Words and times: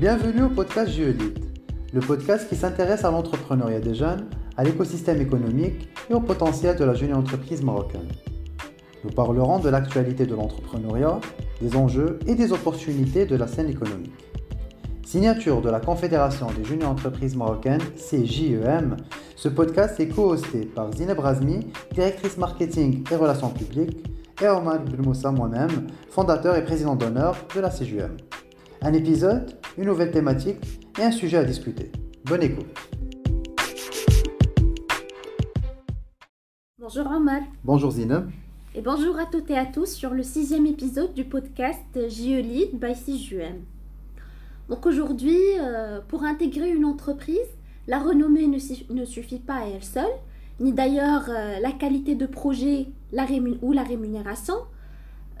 Bienvenue 0.00 0.44
au 0.44 0.48
podcast 0.48 0.92
Géolite, 0.92 1.44
le 1.92 2.00
podcast 2.00 2.48
qui 2.48 2.56
s'intéresse 2.56 3.04
à 3.04 3.10
l'entrepreneuriat 3.10 3.80
des 3.80 3.94
jeunes, 3.94 4.30
à 4.56 4.64
l'écosystème 4.64 5.20
économique 5.20 5.90
et 6.08 6.14
au 6.14 6.20
potentiel 6.20 6.74
de 6.74 6.84
la 6.84 6.94
jeune 6.94 7.12
entreprise 7.12 7.62
marocaine. 7.62 8.08
Nous 9.04 9.10
parlerons 9.10 9.58
de 9.58 9.68
l'actualité 9.68 10.24
de 10.24 10.34
l'entrepreneuriat, 10.34 11.20
des 11.60 11.76
enjeux 11.76 12.18
et 12.26 12.34
des 12.34 12.50
opportunités 12.50 13.26
de 13.26 13.36
la 13.36 13.46
scène 13.46 13.68
économique. 13.68 14.14
Signature 15.04 15.60
de 15.60 15.68
la 15.68 15.80
Confédération 15.80 16.46
des 16.46 16.64
jeunes 16.64 16.84
entreprises 16.84 17.36
marocaines, 17.36 17.82
CJEM, 17.96 18.96
ce 19.36 19.50
podcast 19.50 20.00
est 20.00 20.08
co-hosté 20.08 20.60
par 20.64 20.90
Zineb 20.94 21.18
Razmi, 21.18 21.66
directrice 21.92 22.38
marketing 22.38 23.04
et 23.12 23.16
relations 23.16 23.50
publiques, 23.50 24.02
et 24.40 24.48
Omar 24.48 24.78
Moussa 24.96 25.30
moi-même, 25.30 25.88
fondateur 26.08 26.56
et 26.56 26.64
président 26.64 26.96
d'honneur 26.96 27.36
de 27.54 27.60
la 27.60 27.68
CJEM. 27.68 28.16
Un 28.82 28.94
épisode, 28.94 29.58
une 29.76 29.84
nouvelle 29.84 30.10
thématique 30.10 30.56
et 30.98 31.02
un 31.02 31.10
sujet 31.10 31.36
à 31.36 31.44
discuter. 31.44 31.92
Bonne 32.24 32.42
écoute. 32.42 32.66
Bonjour 36.78 37.06
Omar. 37.06 37.42
Bonjour 37.62 37.90
Zineb. 37.90 38.30
Et 38.74 38.80
bonjour 38.80 39.18
à 39.18 39.26
toutes 39.26 39.50
et 39.50 39.58
à 39.58 39.66
tous 39.66 39.92
sur 39.92 40.14
le 40.14 40.22
sixième 40.22 40.64
épisode 40.64 41.12
du 41.12 41.26
podcast 41.26 41.84
JE 41.94 42.40
Lead 42.40 42.80
by 42.80 42.94
CJUM. 42.94 43.64
Donc 44.70 44.86
aujourd'hui, 44.86 45.38
euh, 45.58 46.00
pour 46.08 46.24
intégrer 46.24 46.70
une 46.70 46.86
entreprise, 46.86 47.36
la 47.86 47.98
renommée 47.98 48.46
ne, 48.46 49.04
suffit 49.04 49.40
pas 49.40 49.56
à 49.56 49.66
elle 49.66 49.84
seule, 49.84 50.04
ni 50.58 50.72
d'ailleurs 50.72 51.28
euh, 51.28 51.58
la 51.60 51.72
qualité 51.72 52.14
de 52.14 52.24
projet 52.24 52.86
la 53.12 53.26
ou 53.60 53.72
la 53.72 53.82
rémunération. 53.82 54.54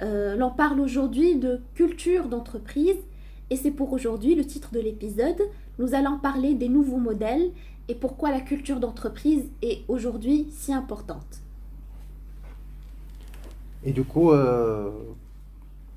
Euh, 0.02 0.36
l'on 0.36 0.50
parle 0.50 0.78
aujourd'hui 0.80 1.36
de 1.36 1.60
culture 1.74 2.28
d'entreprise 2.28 2.96
et 3.50 3.56
c'est 3.56 3.72
pour 3.72 3.92
aujourd'hui 3.92 4.34
le 4.34 4.44
titre 4.44 4.70
de 4.72 4.80
l'épisode. 4.80 5.40
Nous 5.78 5.94
allons 5.94 6.18
parler 6.18 6.54
des 6.54 6.68
nouveaux 6.68 6.98
modèles 6.98 7.50
et 7.88 7.94
pourquoi 7.94 8.30
la 8.30 8.40
culture 8.40 8.78
d'entreprise 8.78 9.44
est 9.62 9.82
aujourd'hui 9.88 10.46
si 10.52 10.72
importante. 10.72 11.42
Et 13.82 13.92
du 13.92 14.04
coup, 14.04 14.30
euh, 14.30 14.90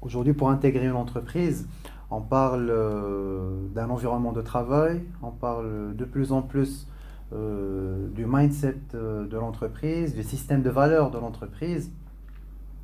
aujourd'hui, 0.01 0.33
pour 0.33 0.49
intégrer 0.49 0.85
une 0.87 0.95
entreprise, 0.95 1.67
on 2.09 2.21
parle 2.21 2.69
euh, 2.71 3.67
d'un 3.75 3.89
environnement 3.89 4.31
de 4.31 4.41
travail, 4.41 5.03
on 5.21 5.31
parle 5.31 5.95
de 5.95 6.05
plus 6.05 6.31
en 6.31 6.41
plus 6.41 6.87
euh, 7.33 8.07
du 8.09 8.25
mindset 8.25 8.77
de 8.93 9.37
l'entreprise, 9.37 10.15
du 10.15 10.23
système 10.23 10.63
de 10.63 10.69
valeur 10.69 11.11
de 11.11 11.19
l'entreprise. 11.19 11.91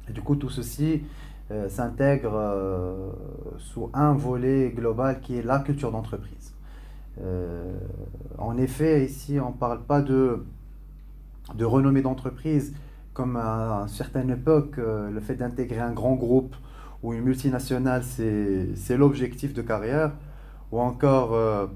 Et 0.09 0.11
du 0.11 0.21
coup, 0.21 0.35
tout 0.35 0.49
ceci 0.49 1.03
s'intègre 1.67 3.13
sous 3.57 3.89
un 3.93 4.13
volet 4.13 4.69
global 4.69 5.19
qui 5.19 5.37
est 5.37 5.41
la 5.41 5.59
culture 5.59 5.91
d'entreprise. 5.91 6.53
en 8.37 8.57
effet, 8.57 9.05
ici, 9.05 9.39
on 9.39 9.49
ne 9.49 9.57
parle 9.57 9.81
pas 9.83 10.01
de, 10.01 10.43
renommée 11.59 12.01
d'entreprise, 12.01 12.73
comme 13.19 13.35
à 13.35 13.81
une 13.81 13.89
certaine 13.89 14.29
époque, 14.29 14.77
euh, 14.77 15.09
le 15.09 15.19
fait 15.19 15.35
d'intégrer 15.35 15.81
un 15.81 15.91
grand 15.91 16.15
groupe 16.15 16.55
ou 17.03 17.13
une 17.13 17.21
multinationale, 17.21 18.01
c'est 18.03 18.97
l'objectif 18.97 19.53
de 19.53 19.61
carrière, 19.61 20.13
ou 20.71 20.79
encore 20.79 21.33
euh, 21.33 21.67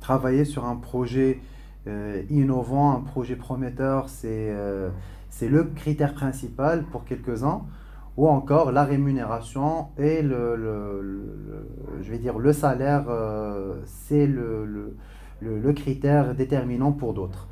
travailler 0.00 0.46
sur 0.46 0.64
un 0.64 0.76
projet 0.76 1.38
euh, 1.86 2.22
innovant, 2.30 2.96
un 2.96 3.00
projet 3.00 3.36
prometteur, 3.36 4.08
c'est 4.08 4.54
le 5.42 5.64
critère 5.76 6.14
principal 6.14 6.84
pour 6.84 7.04
quelques-uns, 7.04 7.62
ou 8.20 8.28
encore 8.28 8.70
la 8.70 8.84
rémunération 8.84 9.86
et 9.96 10.20
le, 10.20 11.24
je 12.02 12.10
vais 12.10 12.18
dire 12.18 12.38
le 12.38 12.52
salaire, 12.52 13.06
c'est 13.86 14.26
le, 14.26 14.94
le, 15.40 15.72
critère 15.72 16.34
déterminant 16.34 16.92
pour 16.92 17.14
d'autres. 17.14 17.48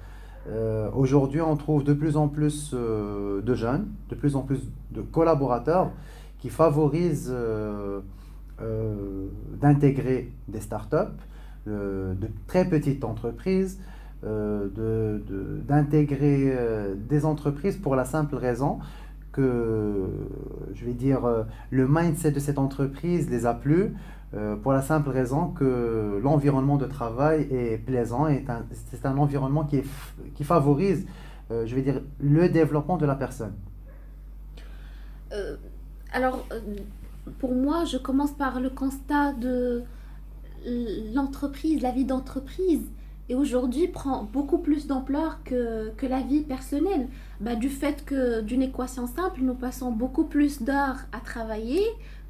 Euh, 0.50 0.90
aujourd'hui, 0.94 1.40
on 1.40 1.56
trouve 1.56 1.84
de 1.84 1.94
plus 1.94 2.18
en 2.18 2.28
plus 2.28 2.72
euh, 2.74 3.40
de 3.40 3.54
jeunes, 3.54 3.88
de 4.10 4.14
plus 4.14 4.36
en 4.36 4.42
plus 4.42 4.60
de 4.90 5.00
collaborateurs 5.00 5.90
qui 6.38 6.50
favorisent 6.50 7.32
euh, 7.34 8.00
d'intégrer 9.58 10.30
des 10.48 10.60
startups, 10.60 11.16
de 11.66 12.28
très 12.46 12.68
petites 12.68 13.04
entreprises, 13.04 13.80
d'intégrer 15.66 16.54
des 17.08 17.24
entreprises 17.24 17.78
pour 17.78 17.96
la 17.96 18.04
simple 18.04 18.36
raison 18.36 18.80
que, 19.38 20.06
je 20.74 20.84
vais 20.84 20.94
dire, 20.94 21.20
le 21.70 21.86
mindset 21.88 22.32
de 22.32 22.40
cette 22.40 22.58
entreprise 22.58 23.30
les 23.30 23.46
a 23.46 23.54
plu, 23.54 23.94
euh, 24.34 24.56
pour 24.56 24.72
la 24.72 24.82
simple 24.82 25.08
raison 25.08 25.48
que 25.48 26.20
l'environnement 26.22 26.76
de 26.76 26.84
travail 26.84 27.48
est 27.50 27.78
plaisant, 27.78 28.28
c'est 28.90 29.06
un 29.06 29.16
environnement 29.16 29.64
qui, 29.64 29.80
qui 30.34 30.44
favorise, 30.44 31.06
euh, 31.50 31.64
je 31.66 31.74
vais 31.74 31.80
dire, 31.80 32.02
le 32.20 32.48
développement 32.50 32.98
de 32.98 33.06
la 33.06 33.14
personne. 33.14 33.54
Euh, 35.32 35.56
alors, 36.12 36.46
pour 37.38 37.54
moi, 37.54 37.86
je 37.86 37.96
commence 37.96 38.32
par 38.32 38.60
le 38.60 38.68
constat 38.68 39.32
de 39.32 39.82
l'entreprise, 41.14 41.80
la 41.80 41.92
vie 41.92 42.04
d'entreprise 42.04 42.82
et 43.28 43.34
aujourd'hui 43.34 43.88
prend 43.88 44.24
beaucoup 44.24 44.58
plus 44.58 44.86
d'ampleur 44.86 45.42
que, 45.44 45.90
que, 45.96 46.06
la 46.06 46.20
vie 46.20 46.40
personnelle. 46.42 47.08
Bah, 47.40 47.54
du 47.54 47.68
fait 47.68 48.04
que 48.04 48.40
d'une 48.40 48.62
équation 48.62 49.06
simple, 49.06 49.40
nous 49.42 49.54
passons 49.54 49.92
beaucoup 49.92 50.24
plus 50.24 50.62
d'heures 50.62 51.00
à 51.12 51.20
travailler 51.20 51.82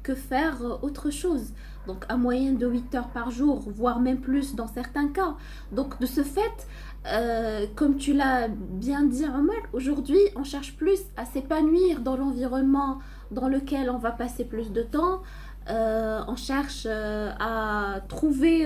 que 0.03 0.15
faire 0.15 0.61
autre 0.81 1.09
chose 1.09 1.53
donc 1.89 2.05
à 2.07 2.17
moyenne 2.17 2.57
de 2.57 2.67
8 2.67 2.93
heures 2.95 3.07
par 3.09 3.31
jour, 3.31 3.63
voire 3.67 3.99
même 3.99 4.19
plus 4.19 4.53
dans 4.53 4.67
certains 4.67 5.07
cas. 5.07 5.35
Donc 5.71 5.99
de 5.99 6.05
ce 6.05 6.21
fait, 6.21 6.67
euh, 7.07 7.65
comme 7.75 7.97
tu 7.97 8.13
l'as 8.13 8.47
bien 8.47 9.03
dit 9.03 9.25
Omar, 9.25 9.55
aujourd'hui 9.73 10.19
on 10.35 10.43
cherche 10.43 10.75
plus 10.75 10.99
à 11.17 11.25
s'épanouir 11.25 12.01
dans 12.01 12.15
l'environnement 12.15 12.99
dans 13.31 13.47
lequel 13.47 13.89
on 13.89 13.97
va 13.97 14.11
passer 14.11 14.45
plus 14.45 14.71
de 14.71 14.83
temps. 14.83 15.21
Euh, 15.69 16.21
on 16.27 16.35
cherche 16.35 16.83
euh, 16.85 17.31
à 17.39 18.01
trouver 18.07 18.65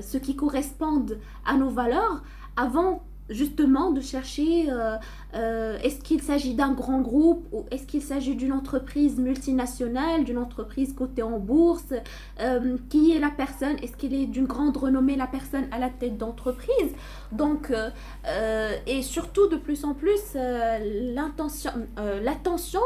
ce 0.00 0.18
qui 0.18 0.36
correspond 0.36 1.06
à 1.44 1.54
nos 1.56 1.70
valeurs 1.70 2.22
avant 2.56 3.02
justement 3.30 3.90
de 3.90 4.00
chercher 4.00 4.70
euh, 4.70 4.96
euh, 5.34 5.78
est-ce 5.82 6.02
qu'il 6.02 6.22
s'agit 6.22 6.54
d'un 6.54 6.72
grand 6.72 7.00
groupe 7.00 7.46
ou 7.52 7.64
est-ce 7.70 7.86
qu'il 7.86 8.02
s'agit 8.02 8.34
d'une 8.36 8.52
entreprise 8.52 9.18
multinationale, 9.18 10.24
d'une 10.24 10.38
entreprise 10.38 10.92
cotée 10.92 11.22
en 11.22 11.38
bourse, 11.38 11.94
euh, 12.40 12.76
qui 12.90 13.12
est 13.12 13.18
la 13.18 13.30
personne, 13.30 13.76
est-ce 13.82 13.96
qu'il 13.96 14.14
est 14.14 14.26
d'une 14.26 14.46
grande 14.46 14.76
renommée 14.76 15.16
la 15.16 15.26
personne 15.26 15.66
à 15.70 15.78
la 15.78 15.88
tête 15.88 16.18
d'entreprise? 16.18 16.92
Donc, 17.32 17.72
et 18.86 19.02
surtout 19.02 19.48
de 19.48 19.56
plus 19.56 19.84
en 19.84 19.94
plus, 19.94 20.36
l'attention 21.14 22.80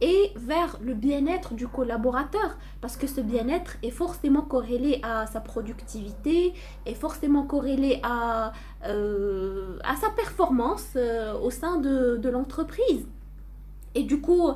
et 0.00 0.32
vers 0.36 0.78
le 0.80 0.94
bien-être 0.94 1.54
du 1.54 1.66
collaborateur 1.66 2.56
parce 2.80 2.96
que 2.96 3.06
ce 3.06 3.20
bien-être 3.20 3.76
est 3.82 3.90
forcément 3.90 4.42
corrélé 4.42 5.00
à 5.02 5.26
sa 5.26 5.40
productivité, 5.40 6.54
est 6.86 6.94
forcément 6.94 7.44
corrélé 7.44 8.00
à, 8.02 8.52
euh, 8.86 9.78
sa 10.00 10.10
performance 10.10 10.92
euh, 10.96 11.34
au 11.38 11.50
sein 11.50 11.78
de, 11.78 12.16
de 12.16 12.28
l'entreprise. 12.28 13.06
Et 13.94 14.04
du 14.04 14.20
coup, 14.20 14.52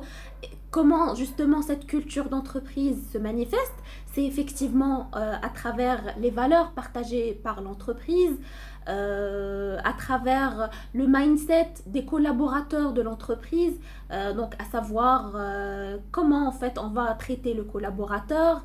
comment 0.71 1.15
justement 1.15 1.61
cette 1.61 1.85
culture 1.85 2.29
d'entreprise 2.29 3.09
se 3.11 3.17
manifeste 3.17 3.75
C'est 4.13 4.25
effectivement 4.25 5.11
euh, 5.15 5.33
à 5.41 5.49
travers 5.49 6.15
les 6.17 6.29
valeurs 6.29 6.71
partagées 6.71 7.39
par 7.43 7.61
l'entreprise, 7.61 8.39
euh, 8.89 9.77
à 9.83 9.93
travers 9.93 10.69
le 10.93 11.07
mindset 11.07 11.73
des 11.85 12.05
collaborateurs 12.05 12.91
de 12.93 13.01
l'entreprise, 13.01 13.79
euh, 14.11 14.33
donc 14.33 14.55
à 14.59 14.65
savoir 14.65 15.33
euh, 15.35 15.97
comment 16.11 16.47
en 16.47 16.51
fait 16.51 16.77
on 16.77 16.89
va 16.89 17.13
traiter 17.13 17.53
le 17.53 17.63
collaborateur, 17.63 18.63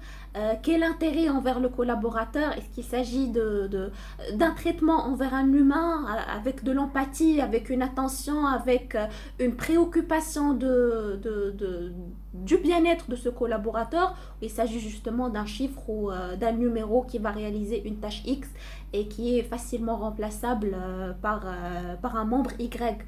quel 0.62 0.84
intérêt 0.84 1.28
envers 1.28 1.58
le 1.58 1.68
collaborateur, 1.68 2.52
est-ce 2.52 2.68
qu'il 2.72 2.84
s'agit 2.84 3.28
de, 3.28 3.90
d'un 4.34 4.52
traitement 4.52 5.06
envers 5.06 5.34
un 5.34 5.52
humain 5.52 6.06
avec 6.32 6.62
de 6.62 6.70
l'empathie, 6.70 7.40
avec 7.40 7.70
une 7.70 7.82
attention, 7.82 8.46
avec 8.46 8.96
une 9.40 9.56
préoccupation 9.56 10.54
de, 10.54 11.18
de, 11.20 11.92
du 12.34 12.58
bien-être 12.58 13.08
de 13.10 13.16
ce 13.16 13.28
collaborateur, 13.28 14.14
il 14.42 14.50
s'agit 14.50 14.80
justement 14.80 15.28
d'un 15.28 15.46
chiffre 15.46 15.88
ou 15.88 16.10
d'un 16.38 16.52
numéro 16.52 17.02
qui 17.02 17.18
va 17.18 17.30
réaliser 17.30 17.86
une 17.86 17.96
tâche 17.96 18.22
X 18.26 18.48
et 18.92 19.06
qui 19.06 19.38
est 19.38 19.42
facilement 19.42 19.96
remplaçable 19.96 20.74
euh, 20.74 21.12
par, 21.20 21.42
euh, 21.44 21.94
par 22.00 22.16
un 22.16 22.24
membre 22.24 22.50
Y. 22.58 23.04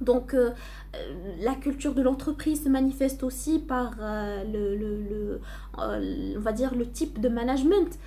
Donc 0.00 0.34
euh, 0.34 0.50
la 1.40 1.54
culture 1.54 1.94
de 1.94 2.02
l'entreprise 2.02 2.64
se 2.64 2.68
manifeste 2.68 3.22
aussi 3.22 3.58
par 3.58 3.94
le, 3.98 4.76
le, 4.76 5.02
le 5.02 5.40
on 5.78 6.40
va 6.40 6.52
dire 6.52 6.74
le 6.74 6.86
type 6.86 7.18
de 7.18 7.30
management. 7.30 7.98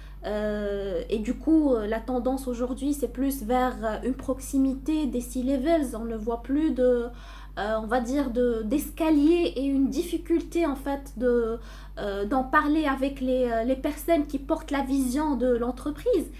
et 1.10 1.18
du 1.18 1.34
coup, 1.34 1.74
la 1.76 2.00
tendance 2.00 2.48
aujourd'hui, 2.48 2.94
c'est 2.94 3.08
plus 3.08 3.42
vers 3.42 4.02
une 4.04 4.14
proximité 4.14 5.08
des 5.08 5.22
six 5.22 5.42
levels. 5.42 5.96
On 5.96 6.06
ne 6.06 6.16
voit 6.16 6.44
plus 6.44 6.72
de, 6.72 7.08
on 7.58 7.88
va 7.88 8.00
dire, 8.00 8.32
d'escalier 8.64 9.54
et 9.56 9.66
une 9.66 9.90
difficulté 9.90 10.66
en 10.66 10.76
fait 10.76 11.14
de, 11.18 11.60
d'en 12.30 12.44
parler 12.44 12.86
avec 12.86 13.20
les, 13.20 13.64
les, 13.66 13.76
personnes 13.76 14.28
qui 14.28 14.40
portent 14.40 14.72
la 14.72 14.82
vision 14.82 15.36
de 15.36 15.58
l'entreprise. 15.58 16.32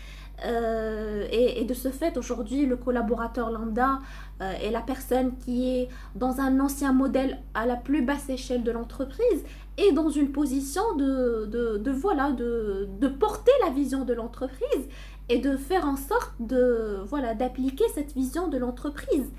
et, 0.46 1.62
et, 1.62 1.66
de 1.66 1.74
ce 1.74 1.90
fait, 1.90 2.18
aujourd'hui, 2.18 2.66
le 2.66 2.78
collaborateur 2.78 3.52
lambda 3.52 4.00
est 4.40 4.72
la 4.72 4.80
personne 4.80 5.34
qui 5.44 5.70
est 5.70 5.90
dans 6.16 6.40
un 6.40 6.62
ancien 6.62 6.94
modèle 6.94 7.40
à 7.54 7.66
la 7.66 7.76
plus 7.76 8.02
basse 8.02 8.30
échelle 8.30 8.64
de 8.64 8.72
l'entreprise 8.72 9.44
et 9.80 9.92
dans 9.92 10.10
une 10.10 10.32
position 10.32 10.96
de, 10.98 11.46
de, 11.46 11.78
de 11.78 11.92
voilà, 11.92 12.32
de, 12.32 12.88
de, 13.00 13.08
porter 13.08 13.52
la 13.64 13.72
vision 13.72 14.04
de 14.04 14.14
l'entreprise 14.14 14.88
et 15.30 15.40
de 15.40 15.56
faire 15.56 15.86
en 15.86 15.96
sorte 15.96 16.34
de 16.40 16.98
voilà 17.06 17.34
d'appliquer 17.34 17.86
cette 17.94 18.14
vision 18.14 18.48
de 18.48 18.58
l'entreprise. 18.58 19.30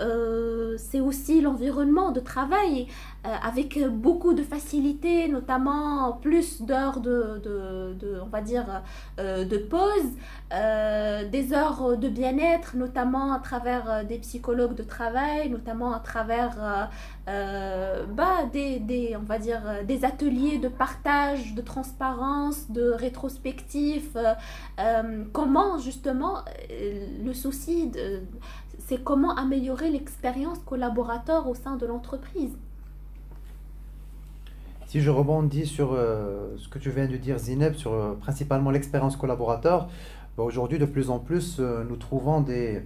Euh, 0.00 0.76
c'est 0.78 1.00
aussi 1.00 1.40
l'environnement 1.40 2.12
de 2.12 2.20
travail 2.20 2.86
euh, 3.26 3.34
avec 3.42 3.78
beaucoup 3.88 4.32
de 4.34 4.42
facilité, 4.42 5.28
notamment 5.28 6.12
plus 6.12 6.62
d'heures 6.62 7.00
de, 7.00 7.40
de, 7.98 8.20
on 8.22 8.28
va 8.28 8.40
dire, 8.40 8.82
euh, 9.18 9.44
de 9.44 9.58
pause, 9.58 10.12
des 10.50 11.52
heures 11.52 11.96
de 11.98 12.08
bien-être, 12.08 12.76
notamment 12.76 13.32
à 13.32 13.38
travers 13.38 14.04
des 14.06 14.18
psychologues 14.18 14.74
de 14.74 14.82
travail, 14.82 15.50
notamment 15.50 15.92
à 15.92 16.00
travers 16.00 16.88
bah, 17.26 18.44
des, 18.50 18.78
des, 18.78 19.14
on 19.16 19.24
va 19.24 19.38
dire, 19.38 19.60
des 19.86 20.06
ateliers 20.06 20.58
de 20.58 20.68
partage, 20.68 21.54
de 21.54 21.60
transparence, 21.60 22.70
de 22.70 22.90
rétrospectif. 22.92 24.16
comment 25.32 25.78
justement 25.78 26.38
le 26.70 27.34
souci 27.34 27.90
c'est 28.88 29.04
comment 29.04 29.34
améliorer 29.36 29.90
l'expérience 29.90 30.58
collaborateur 30.60 31.46
au 31.46 31.54
sein 31.54 31.76
de 31.76 31.84
l'entreprise. 31.84 32.56
Si 34.86 35.02
je 35.02 35.10
rebondis 35.10 35.66
sur 35.66 35.92
euh, 35.92 36.56
ce 36.56 36.68
que 36.68 36.78
tu 36.78 36.88
viens 36.88 37.06
de 37.06 37.18
dire, 37.18 37.38
Zineb, 37.38 37.74
sur 37.74 37.92
euh, 37.92 38.14
principalement 38.14 38.70
l'expérience 38.70 39.16
collaborateur, 39.16 39.90
bah, 40.38 40.42
aujourd'hui, 40.42 40.78
de 40.78 40.86
plus 40.86 41.10
en 41.10 41.18
plus, 41.18 41.58
euh, 41.60 41.84
nous 41.86 41.96
trouvons 41.96 42.40
des, 42.40 42.82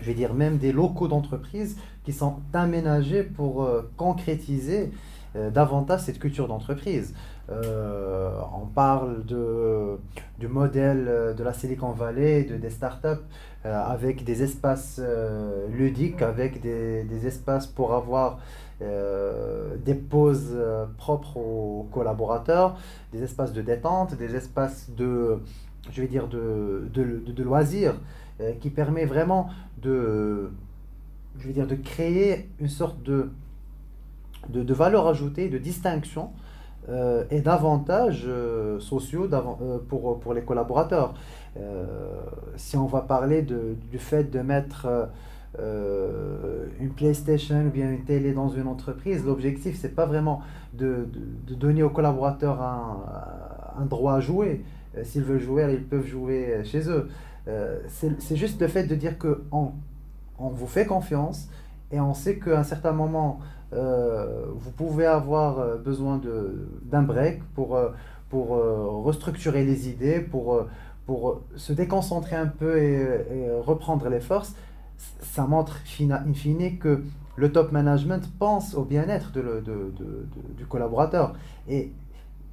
je 0.00 0.06
vais 0.06 0.14
dire 0.14 0.34
même 0.34 0.58
des 0.58 0.72
locaux 0.72 1.06
d'entreprise 1.06 1.78
qui 2.02 2.12
sont 2.12 2.40
aménagés 2.52 3.22
pour 3.22 3.68
concrétiser 3.96 4.90
davantage 5.52 6.00
cette 6.00 6.18
culture 6.18 6.48
d'entreprise. 6.48 7.14
on 7.48 8.66
parle 8.74 9.24
de, 9.24 9.98
du 10.38 10.48
modèle 10.48 11.34
de 11.36 11.44
la 11.44 11.52
Silicon 11.52 11.92
Valley, 11.92 12.44
de, 12.44 12.56
des 12.56 12.70
startups 12.70 13.22
euh, 13.66 13.82
avec 13.82 14.22
des 14.22 14.44
espaces 14.44 15.00
euh, 15.02 15.66
ludiques, 15.68 16.22
avec 16.22 16.60
des, 16.60 17.02
des, 17.02 17.26
espaces 17.26 17.66
pour 17.66 17.94
avoir 17.94 18.38
euh, 18.80 19.76
des 19.84 19.94
pauses 19.94 20.56
propres 20.98 21.36
aux 21.36 21.88
collaborateurs, 21.90 22.78
des 23.12 23.24
espaces 23.24 23.52
de 23.52 23.62
détente, 23.62 24.14
des 24.14 24.36
espaces 24.36 24.90
de, 24.96 25.40
je 25.90 26.02
dire, 26.04 26.28
de, 26.28 26.88
de, 26.94 27.20
de, 27.26 27.42
loisirs, 27.42 27.94
qui 28.60 28.70
permet 28.70 29.06
vraiment 29.06 29.48
de, 29.82 30.50
je 31.38 31.50
dire, 31.50 31.66
de 31.66 31.74
créer 31.74 32.48
une 32.60 32.68
sorte 32.68 33.02
de, 33.02 33.30
de, 34.50 34.62
de 34.62 34.74
valeur 34.74 35.06
ajoutée, 35.06 35.48
de 35.48 35.58
distinction 35.58 36.30
et 37.30 37.40
d'avantages 37.40 38.28
sociaux 38.78 39.28
pour, 39.88 40.20
pour 40.20 40.34
les 40.34 40.42
collaborateurs. 40.42 41.14
Euh, 41.58 41.84
si 42.56 42.76
on 42.76 42.86
va 42.86 43.00
parler 43.00 43.42
de, 43.42 43.76
du 43.90 43.98
fait 43.98 44.24
de 44.24 44.40
mettre 44.40 44.86
euh, 44.86 45.06
euh, 45.58 46.66
une 46.80 46.90
PlayStation 46.90 47.66
ou 47.66 47.70
bien 47.70 47.90
une 47.90 48.04
télé 48.04 48.32
dans 48.32 48.48
une 48.48 48.66
entreprise, 48.66 49.24
l'objectif, 49.24 49.78
c'est 49.80 49.94
pas 49.94 50.06
vraiment 50.06 50.42
de, 50.74 51.08
de, 51.46 51.54
donner 51.54 51.82
aux 51.82 51.90
collaborateurs 51.90 52.60
un, 52.60 53.02
un 53.78 53.86
droit 53.86 54.14
à 54.14 54.20
jouer. 54.20 54.64
S'ils 55.02 55.22
veulent 55.22 55.40
jouer, 55.40 55.66
ils 55.72 55.84
peuvent 55.84 56.06
jouer 56.06 56.62
chez 56.64 56.88
eux. 56.88 57.08
c'est 57.88 58.36
juste 58.36 58.60
le 58.60 58.68
fait 58.68 58.84
de 58.84 58.94
dire 58.94 59.18
qu'on 59.18 59.72
on 60.38 60.48
vous 60.48 60.66
fait 60.66 60.86
confiance 60.86 61.48
et 61.92 62.00
on 62.00 62.14
sait 62.14 62.38
qu'à 62.38 62.60
un 62.60 62.64
certain 62.64 62.92
moment, 62.92 63.40
vous 63.72 64.70
pouvez 64.76 65.06
avoir 65.06 65.78
besoin 65.78 66.20
d'un 66.82 67.02
break 67.02 67.42
pour, 67.54 67.78
pour 68.30 68.48
restructurer 69.04 69.64
les 69.64 69.88
idées, 69.88 70.20
pour 70.20 70.66
pour 71.06 71.42
se 71.54 71.72
déconcentrer 71.72 72.36
un 72.36 72.48
peu 72.48 72.78
et, 72.78 73.48
reprendre 73.64 74.08
les 74.08 74.20
forces, 74.20 74.54
ça 75.20 75.46
montre 75.46 75.78
in 76.00 76.34
fine 76.34 76.78
que 76.78 77.02
le 77.36 77.52
top 77.52 77.70
management 77.70 78.28
pense 78.38 78.74
au 78.74 78.84
bien-être 78.84 79.30
de, 79.32 79.62
de, 79.64 79.92
de, 79.98 80.26
du 80.56 80.66
collaborateur. 80.66 81.34
Et 81.68 81.92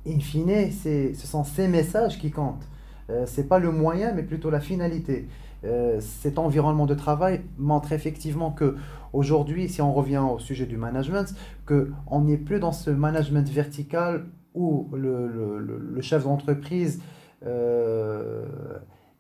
in 0.06 0.19
fine, 0.19 0.71
ce 0.71 1.27
sont 1.27 1.44
ces 1.44 1.68
messages 1.68 2.19
qui 2.19 2.31
comptent. 2.31 2.68
Euh, 3.10 3.26
ce 3.26 3.42
n'est 3.42 3.48
pas 3.48 3.60
le 3.60 3.72
moyen, 3.72 4.14
mais 4.14 4.24
plutôt 4.24 4.50
la 4.50 4.60
finalité. 4.60 5.28
Euh, 5.66 6.00
cet 6.02 6.40
environnement 6.40 6.86
de 6.86 6.94
travail 6.94 7.42
montre 7.58 7.92
effectivement 7.94 8.52
que 8.52 8.76
aujourd'hui, 9.14 9.70
si 9.70 9.82
on 9.82 9.94
revient 9.94 10.18
au 10.18 10.40
sujet 10.40 10.66
du 10.66 10.78
management, 10.78 11.34
qu'on 11.66 12.22
n'est 12.22 12.38
plus 12.38 12.60
dans 12.60 12.72
ce 12.72 12.90
management 12.90 13.48
vertical 13.50 14.26
où 14.54 14.90
le, 14.94 16.00
chef 16.02 16.24
d'entreprise 16.24 17.02
euh, 17.46 18.46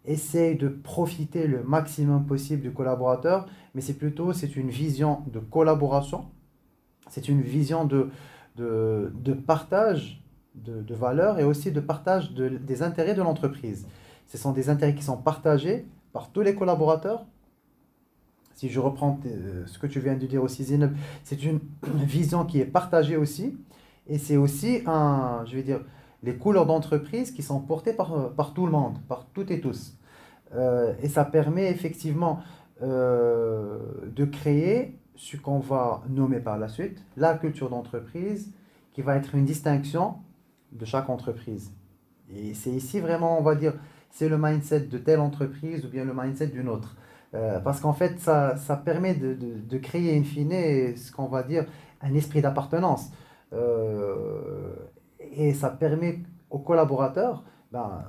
essaye 0.05 0.57
de 0.57 0.67
profiter 0.67 1.47
le 1.47 1.63
maximum 1.63 2.25
possible 2.25 2.61
du 2.61 2.71
collaborateur, 2.71 3.47
mais 3.73 3.81
c'est 3.81 3.97
plutôt 3.97 4.33
c'est 4.33 4.55
une 4.55 4.69
vision 4.69 5.21
de 5.31 5.39
collaboration, 5.39 6.25
c'est 7.09 7.29
une 7.29 7.41
vision 7.41 7.85
de, 7.85 8.09
de 8.57 9.33
partage 9.33 10.22
de, 10.55 10.81
de, 10.81 10.95
valeurs 10.95 11.39
et 11.39 11.43
aussi 11.43 11.71
de 11.71 11.79
partage 11.79 12.33
de, 12.33 12.49
des 12.49 12.83
intérêts 12.83 13.15
de 13.15 13.21
l'entreprise. 13.21 13.87
Ce 14.27 14.37
sont 14.37 14.51
des 14.51 14.69
intérêts 14.69 14.95
qui 14.95 15.03
sont 15.03 15.17
partagés 15.17 15.85
par 16.11 16.29
tous 16.29 16.41
les 16.41 16.55
collaborateurs. 16.55 17.25
Si 18.53 18.69
je 18.69 18.79
reprends 18.79 19.19
euh, 19.25 19.65
ce 19.65 19.79
que 19.79 19.87
tu 19.87 19.99
viens 19.99 20.15
de 20.15 20.25
dire 20.25 20.43
aussi, 20.43 20.63
Zineb, 20.63 20.95
c'est 21.23 21.43
une 21.43 21.59
vision 22.05 22.45
qui 22.45 22.59
est 22.59 22.65
partagée 22.65 23.17
aussi. 23.17 23.57
Et 24.07 24.17
c'est 24.17 24.37
aussi 24.37 24.81
un, 24.85 25.43
je 25.45 25.55
vais 25.55 25.63
dire, 25.63 25.81
les 26.21 26.35
couleurs 26.35 26.65
d'entreprise 26.65 27.31
qui 27.31 27.41
sont 27.41 27.59
portées 27.59 27.93
par, 27.93 28.13
euh, 28.13 28.29
par 28.29 28.53
tout 28.53 28.65
le 28.65 28.71
monde, 28.71 28.97
par 29.07 29.25
toutes 29.33 29.51
et 29.51 29.59
tous. 29.59 29.97
Euh, 30.55 30.93
et 31.01 31.09
ça 31.09 31.25
permet 31.25 31.69
effectivement 31.69 32.39
de 32.81 34.25
créer 34.25 34.99
ce 35.15 35.37
qu'on 35.37 35.59
va 35.59 36.01
nommer 36.09 36.39
par 36.41 36.57
la 36.57 36.67
suite 36.67 37.01
la 37.15 37.35
culture 37.35 37.69
d'entreprise, 37.69 38.51
qui 38.91 39.01
va 39.01 39.15
être 39.15 39.35
une 39.35 39.45
distinction 39.45 40.15
de 40.73 40.85
chaque 40.85 41.09
entreprise. 41.09 41.71
Et 42.29 42.53
c'est 42.53 42.71
ici 42.71 42.99
vraiment, 42.99 43.39
on 43.39 43.43
va 43.43 43.55
dire, 43.55 43.73
c'est 44.09 44.29
le 44.29 44.37
mindset 44.37 44.81
de 44.81 44.97
telle 44.97 45.19
entreprise 45.19 45.85
ou 45.85 45.89
bien 45.89 46.05
le 46.05 46.13
mindset 46.13 46.47
d'une 46.47 46.69
autre. 46.69 46.95
parce 47.63 47.79
qu'en 47.79 47.93
fait, 47.93 48.19
ça, 48.19 48.55
ça 48.57 48.75
permet 48.77 49.15
de, 49.15 49.33
de, 49.33 49.77
créer 49.77 50.15
in 50.17 50.23
fine 50.23 50.95
ce 50.95 51.11
qu'on 51.11 51.27
va 51.27 51.41
dire 51.41 51.65
un 52.01 52.13
esprit 52.13 52.41
d'appartenance 52.41 53.09
et 55.35 55.53
ça 55.53 55.69
permet 55.69 56.19
aux 56.49 56.59
collaborateurs, 56.59 57.43
ben, 57.71 58.03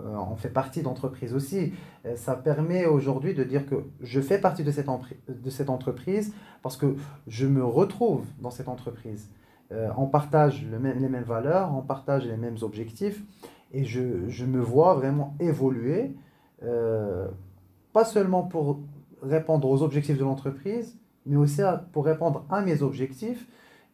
euh, 0.00 0.16
on 0.16 0.36
fait 0.36 0.50
partie 0.50 0.82
d'entreprise 0.82 1.34
aussi, 1.34 1.72
ça 2.16 2.34
permet 2.34 2.84
aujourd'hui 2.86 3.34
de 3.34 3.44
dire 3.44 3.66
que 3.66 3.86
je 4.00 4.20
fais 4.20 4.38
partie 4.38 4.64
de 4.64 4.70
cette, 4.70 4.88
de 5.28 5.50
cette 5.50 5.70
entreprise 5.70 6.34
parce 6.62 6.76
que 6.76 6.96
je 7.26 7.46
me 7.46 7.64
retrouve 7.64 8.26
dans 8.40 8.50
cette 8.50 8.68
entreprise. 8.68 9.30
Euh, 9.72 9.90
on 9.96 10.06
partage 10.06 10.64
les 10.70 10.78
mêmes 10.78 11.24
valeurs, 11.24 11.74
on 11.74 11.82
partage 11.82 12.26
les 12.26 12.36
mêmes 12.36 12.58
objectifs 12.62 13.22
et 13.72 13.84
je, 13.84 14.44
me 14.44 14.60
vois 14.60 14.94
vraiment 14.94 15.34
évoluer, 15.40 16.14
euh, 16.62 17.28
pas 17.92 18.04
seulement 18.04 18.42
pour 18.42 18.80
répondre 19.22 19.68
aux 19.68 19.82
objectifs 19.82 20.18
de 20.18 20.24
l'entreprise, 20.24 20.98
mais 21.26 21.36
aussi 21.36 21.62
pour 21.92 22.04
répondre 22.04 22.44
à 22.50 22.60
mes 22.60 22.82
objectifs 22.82 23.48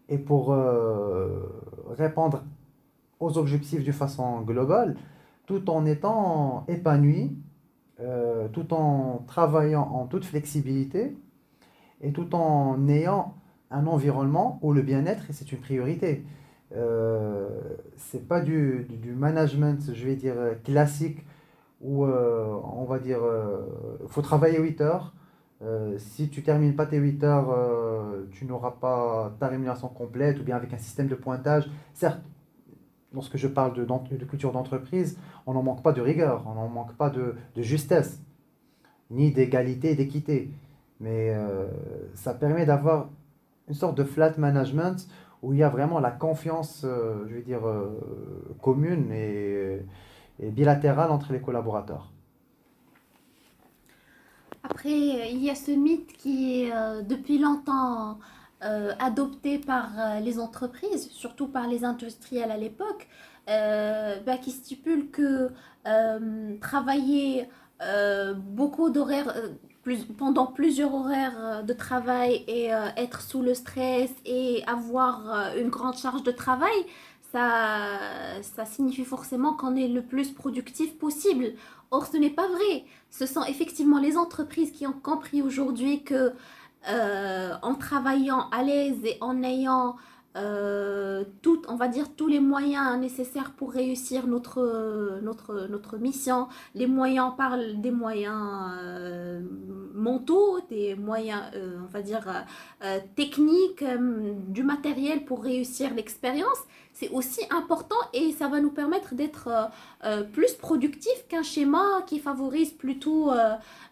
et 0.08 0.18
pour 0.18 0.52
euh, 0.52 1.62
répondre 1.90 2.42
aux 3.20 3.38
objectifs 3.38 3.84
de 3.84 3.92
façon 3.92 4.40
globale, 4.40 4.96
tout 5.46 5.70
en 5.70 5.86
étant 5.86 6.64
épanoui, 6.68 7.36
tout 8.54 8.72
en 8.72 9.22
travaillant 9.26 9.82
en 9.82 10.06
toute 10.06 10.24
flexibilité 10.24 11.18
et 12.00 12.12
tout 12.12 12.34
en 12.34 12.88
ayant 12.88 13.34
un 13.70 13.86
environnement 13.86 14.58
où 14.62 14.72
le 14.72 14.82
bien-être 14.82 15.24
c'est 15.30 15.52
une 15.52 15.58
priorité. 15.58 16.24
Euh, 16.76 17.48
c'est 17.96 18.28
pas 18.28 18.40
du, 18.40 18.86
management, 19.16 19.92
je 19.92 20.06
vais 20.06 20.16
dire, 20.16 20.36
classique 20.64 21.24
où 21.80 22.04
euh, 22.04 22.54
on 22.76 22.84
va 22.84 22.98
dire, 22.98 23.20
il 24.02 24.08
faut 24.08 24.22
travailler 24.22 24.58
8 24.58 24.80
heures, 24.82 25.14
euh, 25.62 25.98
si 25.98 26.30
tu 26.30 26.42
termines 26.42 26.74
pas 26.74 26.86
tes 26.86 26.96
8 26.96 27.22
heures, 27.24 27.50
euh, 27.50 28.26
tu 28.32 28.46
n'auras 28.46 28.70
pas 28.70 29.34
ta 29.38 29.48
rémunération 29.48 29.88
complète 29.88 30.40
ou 30.40 30.42
bien 30.42 30.56
avec 30.56 30.72
un 30.72 30.78
système 30.78 31.06
de 31.06 31.14
pointage. 31.14 31.70
Certes, 31.92 32.20
lorsque 33.12 33.36
je 33.36 33.46
parle 33.46 33.74
de, 33.74 33.84
culture 34.24 34.52
d'entreprise, 34.52 35.18
on 35.46 35.52
n'en 35.52 35.62
manque 35.62 35.82
pas 35.82 35.92
de 35.92 36.00
rigueur, 36.00 36.44
on 36.46 36.54
n'en 36.54 36.68
manque 36.68 36.94
pas 36.94 37.10
de, 37.10 37.34
justesse, 37.56 38.22
ni 39.10 39.32
d'égalité 39.32 39.94
d'équité. 39.94 40.50
Mais 41.00 41.34
ça 42.14 42.34
permet 42.34 42.66
d'avoir 42.66 43.08
une 43.70 43.74
sorte 43.74 43.96
de 43.96 44.04
flat 44.04 44.34
management 44.36 45.08
où 45.42 45.54
il 45.54 45.60
y 45.60 45.62
a 45.62 45.70
vraiment 45.70 46.00
la 46.00 46.10
confiance, 46.10 46.80
je 46.82 47.34
veux 47.34 47.40
dire, 47.40 47.62
commune 48.60 49.10
et, 49.10 49.80
bilatérale 50.38 51.10
entre 51.10 51.32
les 51.32 51.40
collaborateurs. 51.40 52.12
Après, 54.62 54.90
il 54.90 55.42
y 55.42 55.48
a 55.48 55.54
ce 55.54 55.70
mythe 55.70 56.12
qui 56.12 56.64
est 56.64 56.72
depuis 57.04 57.38
longtemps 57.38 58.18
euh, 58.62 58.92
adopté 58.98 59.58
par 59.58 59.98
euh, 59.98 60.20
les 60.20 60.38
entreprises, 60.38 61.08
surtout 61.12 61.48
par 61.48 61.66
les 61.66 61.82
industriels 61.82 62.50
à 62.50 62.58
l'époque, 62.58 63.08
euh, 63.48 64.20
bah, 64.26 64.36
qui 64.36 64.50
stipule 64.50 65.10
que 65.10 65.50
travailler 66.60 67.48
beaucoup 68.36 68.90
d'horaires, 68.90 69.32
pendant 70.18 70.46
plusieurs 70.46 70.94
horaires 70.94 71.64
de 71.64 71.72
travail 71.72 72.44
et 72.46 72.66
être 72.96 73.22
sous 73.22 73.42
le 73.42 73.54
stress 73.54 74.10
et 74.26 74.62
avoir 74.66 75.54
une 75.56 75.68
grande 75.68 75.96
charge 75.96 76.22
de 76.22 76.30
travail, 76.30 76.84
ça, 77.32 77.98
ça 78.42 78.64
signifie 78.66 79.04
forcément 79.04 79.54
qu'on 79.54 79.76
est 79.76 79.88
le 79.88 80.02
plus 80.02 80.32
productif 80.32 80.98
possible. 80.98 81.54
Or, 81.90 82.06
ce 82.06 82.16
n'est 82.16 82.30
pas 82.30 82.46
vrai. 82.48 82.84
Ce 83.10 83.26
sont 83.26 83.42
effectivement 83.44 83.98
les 83.98 84.16
entreprises 84.16 84.70
qui 84.72 84.86
ont 84.86 84.92
compris 84.92 85.42
aujourd'hui 85.42 86.02
que 86.04 86.32
euh, 86.88 87.54
en 87.62 87.74
travaillant 87.74 88.48
à 88.50 88.62
l'aise 88.62 88.98
et 89.04 89.18
en 89.20 89.42
ayant 89.42 89.96
euh, 90.36 91.24
on 91.68 91.76
va 91.76 91.88
dire 91.88 92.14
tous 92.14 92.28
les 92.28 92.40
moyens 92.40 92.98
nécessaires 92.98 93.52
pour 93.52 93.72
réussir 93.72 94.26
notre, 94.26 95.20
notre, 95.22 95.66
notre 95.68 95.98
mission. 95.98 96.48
Les 96.74 96.86
moyens, 96.86 97.30
on 97.32 97.36
parle 97.36 97.80
des 97.80 97.90
moyens 97.90 98.72
euh, 98.82 99.40
mentaux, 99.94 100.60
des 100.68 100.94
moyens, 100.94 101.42
on 101.54 101.92
va 101.92 102.02
dire, 102.02 102.26
techniques, 103.16 103.84
du 104.48 104.62
matériel 104.62 105.24
pour 105.24 105.42
réussir 105.42 105.94
l'expérience. 105.94 106.58
C'est 106.92 107.10
aussi 107.10 107.40
important 107.50 107.96
et 108.12 108.32
ça 108.32 108.48
va 108.48 108.60
nous 108.60 108.70
permettre 108.70 109.14
d'être 109.14 109.70
plus 110.32 110.54
productif 110.54 111.12
qu'un 111.28 111.42
schéma 111.42 112.02
qui 112.06 112.18
favorise 112.18 112.72
plutôt 112.72 113.30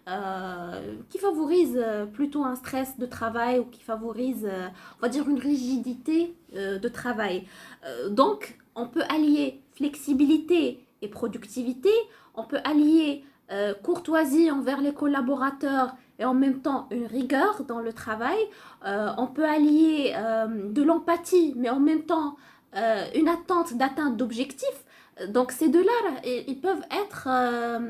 euh, 0.09 0.95
qui 1.11 1.18
favorise 1.18 1.76
euh, 1.76 2.07
plutôt 2.07 2.42
un 2.42 2.54
stress 2.54 2.99
de 2.99 3.04
travail 3.04 3.59
ou 3.59 3.64
qui 3.64 3.83
favorise, 3.83 4.47
euh, 4.50 4.68
on 4.99 5.02
va 5.02 5.11
dire, 5.11 5.28
une 5.28 5.38
rigidité 5.38 6.28
de 6.55 6.88
travail. 6.88 7.47
donc, 8.11 8.59
on 8.75 8.87
peut 8.87 9.02
allier 9.09 9.61
flexibilité 9.75 10.81
et 11.02 11.09
productivité, 11.09 11.90
on 12.35 12.45
peut 12.45 12.61
allier 12.64 13.25
courtoisie 13.83 14.50
envers 14.50 14.81
les 14.81 14.93
collaborateurs 14.93 15.95
et 16.19 16.25
en 16.25 16.35
même 16.35 16.61
temps 16.61 16.87
une 16.90 17.07
rigueur 17.07 17.64
dans 17.64 17.81
le 17.81 17.93
travail. 17.93 18.38
on 18.85 19.26
peut 19.26 19.45
allier 19.45 20.14
de 20.14 20.83
l'empathie, 20.83 21.55
mais 21.57 21.71
en 21.71 21.81
même 21.81 22.02
temps 22.02 22.37
une 23.14 23.28
attente 23.28 23.75
d'atteinte 23.75 24.17
d'objectifs. 24.17 24.85
Donc 25.28 25.52
ces 25.52 25.69
deux-là, 25.69 26.21
ils 26.25 26.61
peuvent 26.61 26.85
être, 27.02 27.28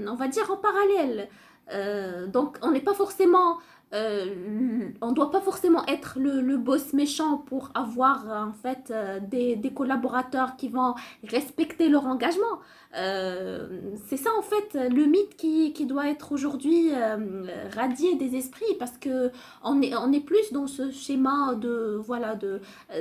on 0.09 0.15
va 0.15 0.29
dire, 0.29 0.51
en 0.51 0.57
parallèle. 0.57 1.29
Euh, 1.73 2.27
donc 2.27 2.59
on 2.63 2.71
n'est 2.71 2.81
pas 2.81 2.95
forcément 2.95 3.59
euh, 3.95 4.91
on 5.01 5.11
ne 5.11 5.15
doit 5.15 5.31
pas 5.31 5.41
forcément 5.41 5.85
être 5.87 6.19
le, 6.19 6.41
le, 6.43 6.59
boss 6.59 6.93
méchant 6.93 7.39
pour 7.39 7.71
avoir 7.75 8.27
en 8.29 8.53
fait 8.53 8.91
euh, 8.91 9.19
des, 9.21 9.57
des, 9.57 9.73
collaborateurs 9.73 10.57
qui 10.57 10.69
vont 10.69 10.95
respecter 11.25 11.89
leur 11.89 12.07
engagement. 12.07 12.59
Euh, 12.97 13.69
c'est 14.07 14.17
ça 14.17 14.31
en 14.39 14.43
fait 14.43 14.73
le 14.91 15.05
mythe 15.05 15.37
qui, 15.37 15.75
qui 15.75 15.85
doit 15.85 16.09
être 16.09 16.33
aujourd'hui 16.33 16.91
euh, 16.95 17.45
radié 17.77 18.15
des 18.15 18.35
esprits 18.35 18.65
parce 18.79 18.97
que 18.97 19.31
on 19.63 19.83
est, 19.83 19.95
on 19.95 20.11
est 20.11 20.25
plus 20.25 20.53
dans 20.53 20.67
ce 20.67 20.91
schéma 20.91 21.55
de 21.55 22.01
voilà 22.03 22.39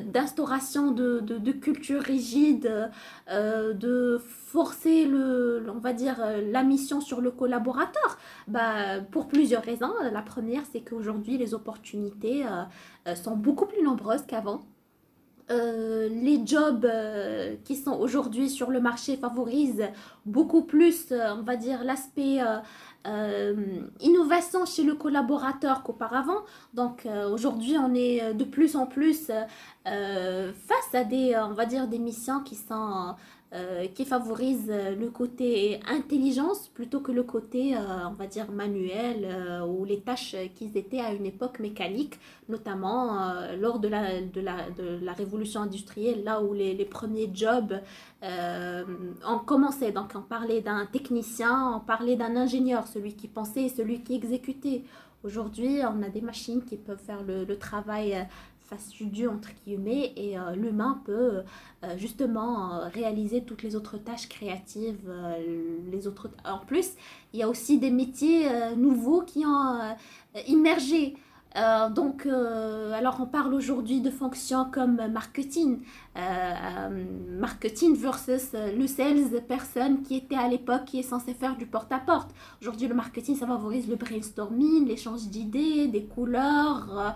d'instauration 0.01 0.91
de, 0.91 1.21
de, 1.21 1.37
de, 1.37 1.51
culture 1.53 2.01
rigide, 2.01 2.91
euh, 3.31 3.73
de 3.73 4.19
forcer 4.47 5.05
le 5.05 5.65
on 5.73 5.79
va 5.79 5.93
dire 5.93 6.17
la 6.51 6.63
mission 6.63 6.99
sur 6.99 7.21
le 7.21 7.31
collaborateur. 7.31 8.17
Bah, 8.47 8.99
pour 9.11 9.27
plusieurs 9.27 9.63
raisons. 9.63 9.93
La 10.11 10.21
première 10.21 10.63
c'est 10.71 10.76
qu'aujourd'hui 10.81 11.37
les 11.37 11.53
opportunités 11.53 12.43
sont 13.15 13.35
beaucoup 13.35 13.65
plus 13.65 13.83
nombreuses 13.83 14.25
qu'avant. 14.25 14.61
Euh, 15.49 16.09
les 16.09 16.45
jobs 16.45 16.83
euh, 16.83 17.55
qui 17.63 17.77
sont 17.77 17.93
aujourd'hui 17.93 18.49
sur 18.49 18.69
le 18.69 18.81
marché 18.81 19.15
favorisent 19.15 19.87
beaucoup 20.25 20.63
plus, 20.63 21.11
euh, 21.11 21.35
on 21.37 21.43
va 21.43 21.55
dire, 21.55 21.83
l'aspect 21.83 22.39
innovation 24.01 24.65
chez 24.65 24.83
le 24.83 24.93
collaborateur 24.95 25.81
qu'auparavant. 25.83 26.41
Donc 26.73 27.07
aujourd'hui, 27.31 27.77
on 27.77 27.95
est 27.95 28.33
de 28.33 28.43
plus 28.43 28.75
en 28.75 28.85
plus 28.85 29.31
face 29.85 30.93
à 30.93 31.05
des, 31.05 31.33
on 31.37 31.53
va 31.53 31.65
dire, 31.65 31.87
des 31.87 31.99
missions 31.99 32.41
qui 32.41 32.55
sont 32.55 33.15
euh, 33.53 33.87
qui 33.87 34.03
favorise 34.03 34.67
euh, 34.69 34.93
le 34.93 35.09
côté 35.09 35.79
intelligence 35.87 36.67
plutôt 36.67 36.99
que 36.99 37.13
le 37.13 37.23
côté, 37.23 37.77
euh, 37.77 37.79
on 38.09 38.13
va 38.13 38.27
dire, 38.27 38.51
manuel 38.51 39.63
ou 39.65 39.85
les 39.85 40.01
tâches 40.01 40.35
qui 40.55 40.69
étaient 40.75 40.99
à 40.99 41.13
une 41.13 41.25
époque 41.25 41.59
mécanique, 41.59 42.19
notamment 42.49 43.33
lors 43.57 43.79
de 43.79 43.87
la, 43.87 44.21
de, 44.21 44.41
la, 44.41 44.69
de 44.71 44.99
la 45.01 45.13
révolution 45.13 45.61
industrielle, 45.61 46.25
là 46.25 46.41
où 46.41 46.53
les, 46.53 46.73
les 46.73 46.85
premiers 46.85 47.29
jobs 47.33 47.79
ont 48.21 49.39
commencé. 49.45 49.91
Donc 49.91 50.11
on 50.15 50.21
parlait 50.21 50.61
d'un 50.61 50.85
technicien, 50.85 51.73
on 51.77 51.79
parlait 51.79 52.17
d'un 52.17 52.35
ingénieur, 52.35 52.85
celui 52.87 53.13
qui 53.13 53.27
pensait 53.27 53.63
et 53.63 53.69
celui 53.69 54.01
qui 54.01 54.15
exécutait. 54.15 54.83
Aujourd'hui, 55.23 55.79
on 55.83 56.03
a 56.03 56.09
des 56.09 56.21
machines 56.21 56.63
qui 56.63 56.77
peuvent 56.77 57.01
faire 57.03 57.23
le, 57.23 57.43
le 57.43 57.57
travail 57.57 58.27
fastidieux 58.67 59.29
entre 59.29 59.49
guillemets 59.65 60.13
et 60.15 60.37
euh, 60.37 60.55
l'humain 60.55 61.01
peut 61.05 61.41
euh, 61.83 61.97
justement 61.97 62.75
euh, 62.75 62.87
réaliser 62.89 63.41
toutes 63.41 63.63
les 63.63 63.75
autres 63.75 63.97
tâches 63.97 64.27
créatives 64.29 65.11
les 65.91 66.07
autres 66.07 66.29
en 66.45 66.59
plus 66.59 66.91
il 67.33 67.39
y 67.39 67.43
a 67.43 67.49
aussi 67.49 67.79
des 67.79 67.91
métiers 67.91 68.49
nouveaux 68.75 69.21
qui 69.21 69.45
ont 69.45 69.95
immergé 70.47 71.15
euh, 71.57 71.89
donc, 71.89 72.25
euh, 72.25 72.91
alors 72.93 73.17
on 73.19 73.25
parle 73.25 73.53
aujourd'hui 73.53 74.01
de 74.01 74.11
fonctions 74.11 74.65
comme 74.71 75.01
marketing, 75.11 75.79
euh, 76.15 77.05
marketing 77.29 77.95
versus 77.95 78.51
le 78.53 78.85
sales, 78.85 79.41
personne 79.47 80.03
qui 80.03 80.17
était 80.17 80.35
à 80.35 80.47
l'époque 80.47 80.85
qui 80.85 80.99
est 80.99 81.03
censé 81.03 81.33
faire 81.33 81.57
du 81.57 81.65
porte-à-porte. 81.65 82.29
Aujourd'hui, 82.61 82.87
le 82.87 82.93
marketing, 82.93 83.35
ça 83.35 83.47
favorise 83.47 83.87
le 83.87 83.95
brainstorming, 83.95 84.87
l'échange 84.87 85.27
d'idées, 85.27 85.87
des 85.87 86.03
couleurs, 86.03 87.15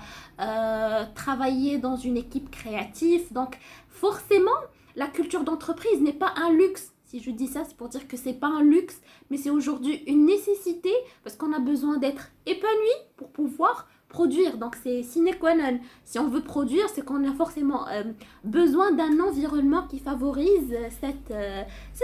travailler 1.13 1.77
dans 1.77 1.95
une 1.95 2.17
équipe 2.17 2.49
créative. 2.49 3.31
Donc, 3.31 3.59
forcément, 3.89 4.49
la 4.95 5.07
culture 5.07 5.43
d'entreprise 5.43 6.01
n'est 6.01 6.13
pas 6.13 6.33
un 6.35 6.51
luxe. 6.51 6.91
Si 7.11 7.19
je 7.19 7.29
dis 7.29 7.47
ça, 7.47 7.63
c'est 7.67 7.75
pour 7.75 7.89
dire 7.89 8.07
que 8.07 8.15
c'est 8.15 8.33
pas 8.33 8.47
un 8.47 8.63
luxe, 8.63 9.01
mais 9.29 9.35
c'est 9.35 9.49
aujourd'hui 9.49 10.01
une 10.07 10.25
nécessité 10.25 10.93
parce 11.23 11.35
qu'on 11.35 11.51
a 11.51 11.59
besoin 11.59 11.97
d'être 11.97 12.29
épanoui 12.45 12.95
pour 13.17 13.29
pouvoir 13.31 13.87
produire. 14.11 14.57
Donc 14.57 14.75
c'est 14.83 15.01
sine 15.01 15.31
qua 15.39 15.55
non. 15.55 15.79
Si 16.03 16.19
on 16.19 16.29
veut 16.29 16.43
produire, 16.43 16.87
c'est 16.93 17.03
qu'on 17.03 17.23
a 17.27 17.33
forcément 17.33 17.87
euh, 17.87 18.03
besoin 18.43 18.91
d'un 18.91 19.19
environnement 19.27 19.87
qui 19.87 19.99
favorise 19.99 20.75
cette, 20.99 21.31
euh, 21.31 21.63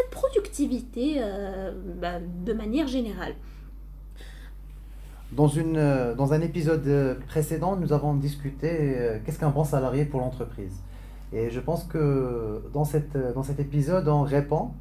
productivité 0.10 1.16
euh, 1.18 1.72
bah, 2.02 2.20
de 2.20 2.54
manière 2.54 2.88
générale. 2.88 3.36
Dans, 5.34 6.34
un 6.34 6.42
épisode 6.42 7.20
précédent, 7.28 7.76
nous 7.76 7.92
avons 7.92 8.16
discuté 8.16 9.20
qu'est-ce 9.26 9.38
qu'un 9.38 9.50
bon 9.50 9.66
salarié 9.66 10.06
pour 10.06 10.22
l'entreprise? 10.22 10.82
Et 11.34 11.50
je 11.50 11.60
pense 11.60 11.84
que 11.84 12.64
dans, 12.74 12.88
dans 13.36 13.44
cet 13.44 13.60
épisode, 13.60 14.08
on 14.08 14.22
répond 14.22 14.72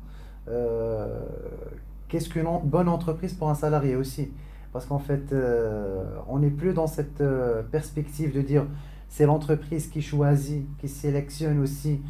qu'est-ce 2.08 2.28
qu'une 2.28 2.60
bonne 2.62 2.88
entreprise 2.88 3.34
pour 3.34 3.50
un 3.50 3.56
salarié 3.56 3.96
aussi? 3.96 4.30
Parce 4.76 4.84
qu'en 4.84 4.98
fait, 4.98 5.32
euh, 5.32 6.04
on 6.28 6.40
n'est 6.40 6.50
plus 6.50 6.74
dans 6.74 6.86
cette 6.86 7.22
euh, 7.22 7.62
perspective 7.62 8.34
de 8.34 8.42
dire 8.42 8.66
c'est 9.08 9.24
l'entreprise 9.24 9.86
qui 9.86 10.02
choisit, 10.02 10.66
qui 10.76 10.90
sélectionne 10.90 11.62
aussi 11.62 12.02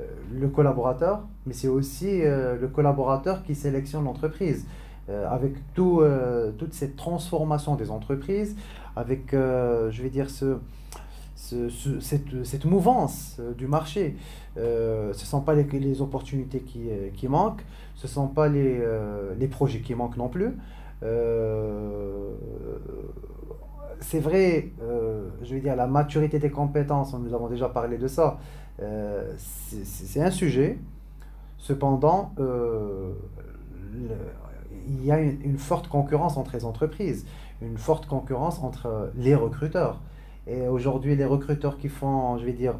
euh, 0.00 0.06
le 0.32 0.48
collaborateur, 0.48 1.20
mais 1.44 1.52
c'est 1.52 1.68
aussi 1.68 2.22
le 2.22 2.66
collaborateur 2.68 3.42
qui 3.42 3.54
sélectionne 3.54 4.04
l'entreprise. 4.04 4.64
avec 5.30 5.52
tout, 5.74 6.02
toute 6.56 6.72
cette 6.72 6.96
transformation 6.96 7.74
des 7.74 7.90
entreprises, 7.90 8.56
avec, 8.96 9.32
je 9.32 10.02
vais 10.02 10.08
dire, 10.08 10.30
ce, 10.30 10.56
cette, 11.34 12.64
mouvance 12.64 13.38
du 13.58 13.66
marché. 13.66 14.16
ce 14.56 15.08
ne 15.08 15.12
sont 15.12 15.42
pas 15.42 15.54
les, 15.54 15.64
les 15.64 16.00
opportunités 16.00 16.60
qui, 16.60 16.88
qui, 17.18 17.28
manquent, 17.28 17.66
ce 17.96 18.06
ne 18.06 18.12
sont 18.12 18.28
pas 18.28 18.48
les, 18.48 18.82
les 19.38 19.48
projets 19.48 19.80
qui 19.80 19.94
manquent 19.94 20.16
non 20.16 20.30
plus. 20.30 20.56
Euh, 21.04 22.32
c'est 24.00 24.20
vrai, 24.20 24.70
euh, 24.82 25.28
je 25.42 25.54
vais 25.54 25.60
dire, 25.60 25.76
la 25.76 25.86
maturité 25.86 26.38
des 26.38 26.50
compétences, 26.50 27.14
nous 27.14 27.34
avons 27.34 27.48
déjà 27.48 27.68
parlé 27.68 27.98
de 27.98 28.08
ça, 28.08 28.38
euh, 28.82 29.32
c'est 29.38 30.20
un 30.20 30.30
sujet. 30.30 30.78
Cependant, 31.58 32.34
il 34.86 35.04
y 35.04 35.10
a 35.10 35.20
une, 35.20 35.56
forte 35.56 35.88
concurrence 35.88 36.36
entre 36.36 36.54
les 36.54 36.64
entreprises, 36.66 37.26
une 37.62 37.78
forte 37.78 38.06
concurrence 38.06 38.62
entre 38.62 39.10
les 39.16 39.34
recruteurs. 39.34 40.02
Et 40.46 40.68
aujourd'hui, 40.68 41.16
les 41.16 41.24
recruteurs 41.24 41.78
qui 41.78 41.88
font, 41.88 42.36
je 42.36 42.44
vais 42.44 42.52
dire, 42.52 42.74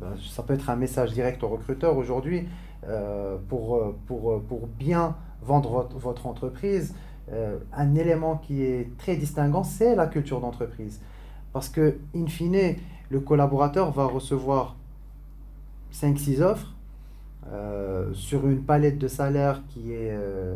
ben, 0.00 0.14
ça 0.26 0.42
peut 0.42 0.54
être 0.54 0.70
un 0.70 0.76
message 0.76 1.12
direct 1.12 1.42
aux 1.42 1.48
recruteurs 1.48 1.98
aujourd'hui, 1.98 2.48
pour, 3.48 3.94
pour, 4.06 4.42
pour, 4.42 4.66
bien 4.66 5.16
vendre 5.46 5.88
votre, 5.94 6.26
entreprise, 6.26 6.94
euh, 7.32 7.58
un 7.72 7.94
élément 7.94 8.36
qui 8.36 8.62
est 8.62 8.96
très 8.98 9.16
distinguant, 9.16 9.64
c'est 9.64 9.94
la 9.94 10.06
culture 10.06 10.40
d'entreprise. 10.40 11.00
Parce 11.52 11.68
que, 11.68 11.98
in 12.14 12.26
fine, 12.26 12.76
le 13.10 13.20
collaborateur 13.20 13.92
va 13.92 14.06
recevoir 14.06 14.76
5-6 15.92 16.42
offres 16.42 16.74
euh, 17.52 18.12
sur 18.14 18.46
une 18.46 18.62
palette 18.62 18.98
de 18.98 19.06
est, 19.92 20.10
euh, 20.10 20.54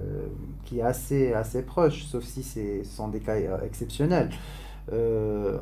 qui 0.64 0.80
est 0.80 0.82
assez, 0.82 1.32
assez 1.32 1.62
proche, 1.62 2.04
sauf 2.04 2.24
si 2.24 2.42
ce 2.42 2.82
sont 2.84 3.08
des 3.08 3.20
cas 3.20 3.36
exceptionnels, 3.64 4.30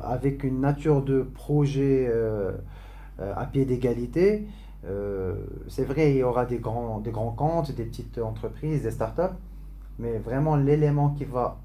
avec 0.03 0.45
une 0.45 0.61
nature 0.61 1.01
de 1.01 1.21
projet 1.21 2.09
à 3.19 3.45
pied 3.45 3.65
d'égalité. 3.65 4.47
C'est 5.67 5.83
vrai, 5.83 6.11
il 6.11 6.17
y 6.17 6.23
aura 6.23 6.45
des 6.45 6.59
grands, 6.59 6.99
des 6.99 7.11
grands 7.11 7.31
comptes, 7.31 7.71
des 7.73 7.83
petites 7.83 8.17
entreprises, 8.19 8.83
des 8.83 8.91
startups, 8.91 9.35
mais 9.99 10.17
vraiment 10.17 10.55
l'élément 10.55 11.09
qui 11.09 11.25
va, 11.25 11.57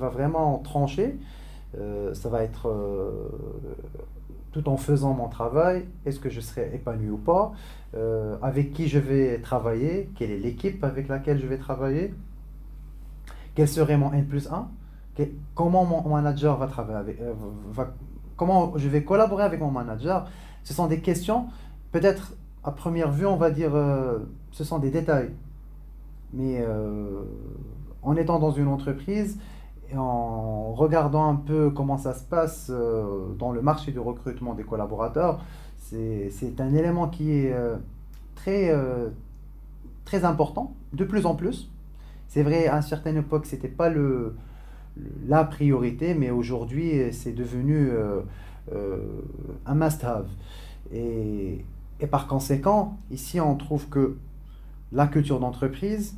vraiment 0.00 0.58
trancher, 0.58 1.18
ça 1.74 2.28
va 2.28 2.42
être 2.42 2.68
tout 4.52 4.68
en 4.68 4.76
faisant 4.76 5.14
mon 5.14 5.28
travail, 5.28 5.86
est-ce 6.06 6.18
que 6.18 6.28
je 6.28 6.40
serai 6.40 6.70
épanoui 6.74 7.10
ou 7.10 7.18
pas, 7.18 7.52
euh, 7.94 8.36
avec 8.42 8.72
qui 8.72 8.88
je 8.88 8.98
vais 8.98 9.38
travailler, 9.40 10.10
quelle 10.16 10.30
est 10.30 10.38
l'équipe 10.38 10.82
avec 10.84 11.08
laquelle 11.08 11.40
je 11.40 11.46
vais 11.46 11.58
travailler, 11.58 12.14
quel 13.54 13.68
serait 13.68 13.96
mon 13.96 14.12
N 14.12 14.26
plus 14.26 14.48
1, 14.50 14.68
comment 15.54 15.84
mon 15.84 16.08
manager 16.08 16.56
va 16.56 16.66
travailler 16.66 16.98
avec, 16.98 17.20
euh, 17.20 17.34
comment 18.36 18.76
je 18.76 18.88
vais 18.88 19.04
collaborer 19.04 19.44
avec 19.44 19.60
mon 19.60 19.70
manager. 19.70 20.28
Ce 20.64 20.74
sont 20.74 20.86
des 20.86 21.00
questions, 21.00 21.46
peut-être 21.92 22.34
à 22.64 22.72
première 22.72 23.10
vue, 23.10 23.26
on 23.26 23.36
va 23.36 23.50
dire, 23.50 23.74
euh, 23.74 24.18
ce 24.50 24.64
sont 24.64 24.78
des 24.78 24.90
détails. 24.90 25.30
Mais 26.32 26.64
en 28.02 28.16
étant 28.16 28.38
dans 28.38 28.52
une 28.52 28.68
entreprise, 28.68 29.36
en 29.96 30.72
regardant 30.72 31.28
un 31.28 31.36
peu 31.36 31.70
comment 31.70 31.98
ça 31.98 32.14
se 32.14 32.22
passe 32.22 32.70
euh, 32.70 33.32
dans 33.38 33.52
le 33.52 33.62
marché 33.62 33.92
du 33.92 33.98
recrutement 33.98 34.54
des 34.54 34.64
collaborateurs, 34.64 35.40
c'est 35.78 36.60
un 36.60 36.74
élément 36.74 37.08
qui 37.08 37.32
est 37.32 37.52
euh, 37.52 37.76
très, 38.36 38.70
euh, 38.70 39.08
très 40.04 40.24
important, 40.24 40.74
de 40.92 41.04
plus 41.04 41.26
en 41.26 41.34
plus. 41.34 41.70
C'est 42.28 42.42
vrai, 42.44 42.68
à 42.68 42.76
une 42.76 42.82
certaine 42.82 43.16
époque, 43.16 43.46
ce 43.46 43.56
n'était 43.56 43.68
pas 43.68 43.88
le, 43.88 44.36
la 45.26 45.42
priorité, 45.42 46.14
mais 46.14 46.30
aujourd'hui, 46.30 47.12
c'est 47.12 47.32
devenu 47.32 47.90
un 49.66 49.74
must-have. 49.74 50.28
Et, 50.92 51.64
et, 52.00 52.06
par 52.06 52.26
conséquent, 52.26 52.98
ici, 53.10 53.40
on 53.40 53.56
trouve 53.56 53.88
que 53.88 54.16
la 54.92 55.06
culture 55.06 55.40
d'entreprise, 55.40 56.16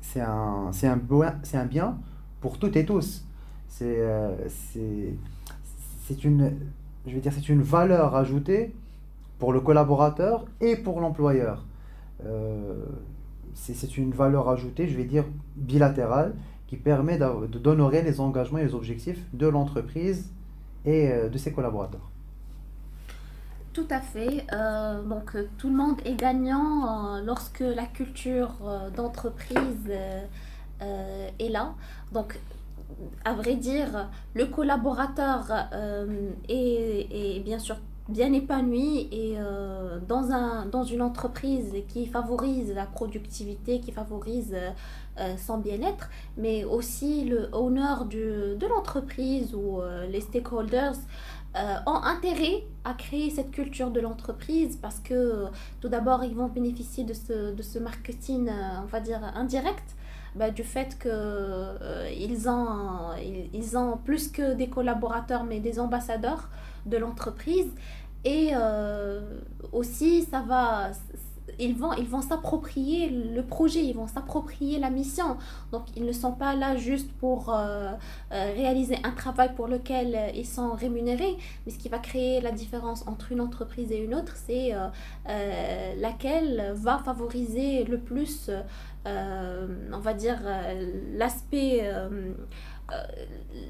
c'est 0.00 0.20
un, 0.20 0.70
bien 1.68 1.98
pour 2.40 2.58
toutes 2.58 2.76
et 2.76 2.84
tous. 2.84 3.24
Euh, 3.82 4.36
c'est 6.06 6.24
une 6.24 7.62
valeur 7.62 8.14
ajoutée 8.14 8.74
pour 9.38 9.52
le 9.52 9.60
collaborateur 9.60 10.46
et 10.60 10.76
pour 10.76 11.00
l'employeur. 11.00 11.64
Euh, 12.24 12.84
c'est 13.54 13.98
une 13.98 14.12
valeur 14.12 14.48
ajoutée, 14.48 14.88
je 14.88 14.96
vais 14.96 15.04
dire, 15.04 15.24
bilatérale, 15.56 16.34
qui 16.66 16.76
permet 16.76 17.18
d'honorer 17.18 18.02
les 18.02 18.20
engagements 18.20 18.58
et 18.58 18.64
les 18.64 18.74
objectifs 18.74 19.20
de 19.32 19.46
l'entreprise 19.46 20.30
et 20.84 21.10
euh, 21.10 21.28
de 21.28 21.38
ses 21.38 21.52
collaborateurs. 21.52 22.10
Tout 23.74 23.86
à 23.90 24.00
fait. 24.00 24.46
donc 25.08 25.36
tout 25.58 25.68
le 25.68 25.76
monde 25.76 26.00
est 26.06 26.14
gagnant 26.14 27.20
lorsque 27.20 27.60
la 27.60 27.84
culture 27.84 28.54
d'entreprise 28.96 29.90
est 30.80 31.48
là. 31.50 31.74
Donc, 32.12 32.38
à 33.24 33.34
vrai 33.34 33.56
dire, 33.56 34.08
le 34.34 34.46
collaborateur 34.46 35.46
euh, 35.72 36.30
est, 36.48 37.40
bien 37.44 37.58
sûr 37.58 37.76
bien 38.10 38.34
épanoui 38.34 39.08
et 39.12 39.36
euh, 39.38 39.98
dans, 40.06 40.30
un, 40.30 40.66
dans 40.66 40.84
une 40.84 41.00
entreprise 41.00 41.72
qui 41.88 42.04
favorise 42.04 42.74
la 42.74 42.84
productivité, 42.84 43.80
qui 43.80 43.92
favorise 43.92 44.54
euh, 45.18 45.36
son 45.38 45.56
bien-être, 45.56 46.10
mais 46.36 46.64
aussi 46.64 47.24
le 47.24 47.48
owner 47.52 47.94
de 48.10 48.66
l'entreprise 48.66 49.54
ou 49.54 49.80
les 50.10 50.20
stakeholders 50.20 50.98
ont 51.54 52.02
intérêt 52.02 52.64
à 52.84 52.94
créer 52.94 53.30
cette 53.30 53.52
culture 53.52 53.90
de 53.90 54.00
l'entreprise 54.00 54.76
parce 54.80 54.98
que 54.98 55.46
tout 55.80 55.88
d'abord 55.88 56.24
ils 56.24 56.34
vont 56.34 56.48
bénéficier 56.48 57.04
de 57.04 57.14
ce, 57.14 57.54
de 57.54 57.62
ce 57.62 57.78
marketing, 57.78 58.50
on 58.82 58.86
va 58.86 59.00
dire, 59.00 59.22
indirect 59.34 59.94
bah, 60.34 60.50
du 60.50 60.64
fait 60.64 60.98
qu'ils 60.98 61.10
euh, 61.12 62.10
ils 62.16 62.48
ont, 62.48 63.14
ils, 63.52 63.78
ont 63.78 63.96
plus 63.96 64.28
que 64.28 64.54
des 64.54 64.68
collaborateurs, 64.68 65.44
mais 65.44 65.60
des 65.60 65.78
ambassadeurs 65.78 66.48
de 66.86 66.96
l'entreprise. 66.96 67.70
Et 68.24 68.50
euh, 68.54 69.20
aussi, 69.72 70.22
ça 70.22 70.40
va, 70.40 70.90
ils 71.58 71.76
vont 71.76 71.92
ils 71.94 72.08
vont 72.08 72.22
s'approprier 72.22 73.08
le 73.10 73.42
projet, 73.42 73.84
ils 73.84 73.94
vont 73.94 74.06
s'approprier 74.06 74.78
la 74.78 74.90
mission. 74.90 75.36
Donc 75.72 75.84
ils 75.96 76.04
ne 76.04 76.12
sont 76.12 76.32
pas 76.32 76.54
là 76.54 76.76
juste 76.76 77.10
pour 77.12 77.54
euh, 77.54 77.92
réaliser 78.30 78.96
un 79.04 79.12
travail 79.12 79.54
pour 79.54 79.68
lequel 79.68 80.32
ils 80.34 80.46
sont 80.46 80.72
rémunérés, 80.72 81.36
mais 81.64 81.72
ce 81.72 81.78
qui 81.78 81.88
va 81.88 81.98
créer 81.98 82.40
la 82.40 82.52
différence 82.52 83.06
entre 83.06 83.32
une 83.32 83.40
entreprise 83.40 83.92
et 83.92 83.98
une 83.98 84.14
autre, 84.14 84.34
c'est 84.36 84.72
laquelle 85.96 86.72
va 86.76 86.98
favoriser 86.98 87.84
le 87.84 87.98
plus 87.98 88.50
euh, 89.06 89.66
on 89.92 89.98
va 89.98 90.14
dire, 90.14 90.38
euh, 90.44 90.90
l'aspect 91.12 91.80
euh, 91.82 92.32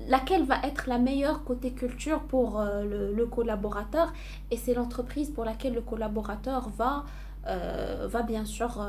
laquelle 0.08 0.44
va 0.44 0.60
être 0.64 0.88
la 0.88 0.98
meilleure 0.98 1.42
côté 1.44 1.72
culture 1.72 2.20
pour 2.20 2.60
le, 2.60 3.24
collaborateur 3.26 4.12
et 4.50 4.56
c'est 4.56 4.74
l'entreprise 4.74 5.30
pour 5.30 5.44
laquelle 5.44 5.74
le 5.74 5.80
collaborateur 5.80 6.68
va, 6.70 7.04
va 7.46 8.22
bien 8.22 8.44
sûr 8.44 8.80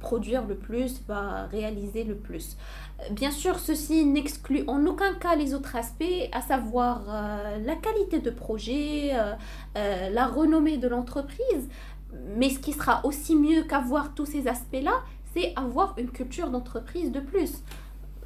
produire 0.00 0.46
le 0.46 0.54
plus, 0.54 1.02
va 1.06 1.46
réaliser 1.46 2.04
le 2.04 2.14
plus. 2.14 2.56
Bien 3.10 3.30
sûr, 3.30 3.58
ceci 3.58 4.06
n'exclut 4.06 4.64
en 4.66 4.86
aucun 4.86 5.14
cas 5.14 5.36
les 5.36 5.52
autres 5.54 5.76
aspects, 5.76 6.04
à 6.32 6.40
savoir 6.40 7.02
la 7.64 7.74
qualité 7.74 8.20
de 8.20 8.30
projet, 8.30 9.12
la 9.74 10.26
renommée 10.26 10.78
de 10.78 10.88
l'entreprise, 10.88 11.68
mais 12.36 12.50
ce 12.50 12.58
qui 12.58 12.72
sera 12.72 13.04
aussi 13.04 13.34
mieux 13.34 13.62
qu'avoir 13.62 14.14
tous 14.14 14.26
ces 14.26 14.48
aspects-là, 14.48 15.02
c'est 15.34 15.52
avoir 15.56 15.94
une 15.98 16.10
culture 16.10 16.50
d'entreprise 16.50 17.12
de 17.12 17.20
plus. 17.20 17.62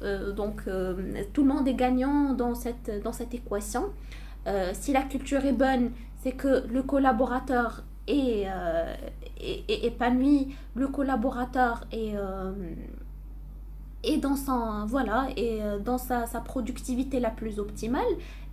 Euh, 0.01 0.31
donc 0.31 0.63
euh, 0.67 0.95
tout 1.33 1.43
le 1.43 1.53
monde 1.53 1.67
est 1.67 1.73
gagnant 1.73 2.33
dans 2.33 2.55
cette, 2.55 3.03
dans 3.03 3.13
cette 3.13 3.33
équation. 3.33 3.89
Euh, 4.47 4.71
si 4.73 4.93
la 4.93 5.03
culture 5.03 5.45
est 5.45 5.53
bonne, 5.53 5.91
c'est 6.23 6.31
que 6.31 6.65
le 6.67 6.81
collaborateur 6.81 7.83
est, 8.11 8.47
est, 9.39 9.85
épanoui, 9.85 10.55
le 10.75 10.87
collaborateur 10.87 11.85
est, 11.91 12.15
est 14.03 14.17
dans, 14.17 14.35
son, 14.35 14.85
voilà, 14.85 15.27
et 15.35 15.59
dans 15.83 15.97
sa, 15.97 16.25
productivité 16.43 17.19
la 17.19 17.29
plus 17.29 17.59
optimale 17.59 18.03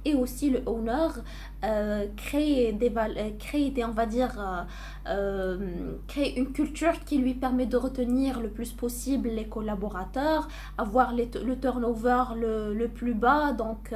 et 0.04 0.14
aussi 0.14 0.50
le 0.50 0.62
owner 0.66 1.08
euh, 1.64 2.06
crée 2.16 2.72
des 2.72 2.92
euh, 2.96 3.30
crée 3.38 3.70
des 3.70 3.84
on 3.84 3.90
va 3.90 4.06
dire 4.06 4.34
euh, 4.38 4.62
euh, 5.08 5.96
crée 6.06 6.34
une 6.36 6.52
culture 6.52 7.04
qui 7.04 7.18
lui 7.18 7.34
permet 7.34 7.66
de 7.66 7.76
retenir 7.76 8.40
le 8.40 8.48
plus 8.48 8.72
possible 8.72 9.28
les 9.28 9.46
collaborateurs 9.46 10.48
avoir 10.76 11.12
le 11.14 11.54
turnover 11.56 12.24
le, 12.36 12.74
le, 12.74 12.88
plus 12.88 13.14
bas. 13.14 13.52
Donc 13.52 13.92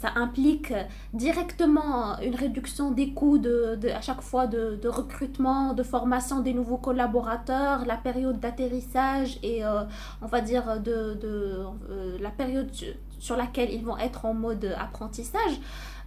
ça 0.00 0.12
implique 0.16 0.72
directement 1.12 2.18
une 2.20 2.34
réduction 2.34 2.90
des 2.90 3.10
coûts 3.10 3.38
de, 3.38 3.78
à 3.94 4.00
chaque 4.00 4.20
fois 4.20 4.46
de, 4.46 4.88
recrutement, 4.88 5.74
de 5.74 5.82
formation 5.82 6.40
des 6.40 6.54
nouveaux 6.54 6.76
collaborateurs, 6.78 7.84
la 7.86 7.96
période 7.96 8.40
d'atterrissage 8.40 9.38
et 9.42 9.62
on 10.22 10.26
va 10.26 10.40
dire 10.40 10.80
de, 10.80 11.14
de 11.14 12.18
la 12.20 12.30
période 12.30 12.70
sur 13.18 13.36
laquelle 13.36 13.72
ils 13.72 13.84
vont 13.84 13.98
être 13.98 14.24
en 14.24 14.34
mode 14.34 14.74
apprentissage. 14.78 15.60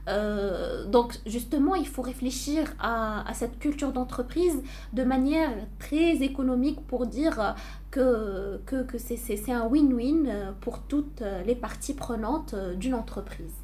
Euh, 0.07 0.85
donc 0.85 1.19
justement, 1.25 1.75
il 1.75 1.87
faut 1.87 2.01
réfléchir 2.01 2.73
à, 2.79 3.25
cette 3.33 3.59
culture 3.59 3.91
d'entreprise 3.91 4.61
de 4.93 5.03
manière 5.03 5.51
très 5.77 6.23
économique 6.23 6.79
pour 6.87 7.05
dire 7.05 7.55
que, 7.91 8.59
que, 8.65 8.83
que 8.83 8.97
c'est 8.97 9.51
un 9.51 9.67
win-win 9.67 10.53
pour 10.61 10.79
toutes 10.79 11.23
les 11.45 11.55
parties 11.55 11.93
prenantes 11.93 12.55
d'une 12.77 12.95
entreprise. 12.95 13.58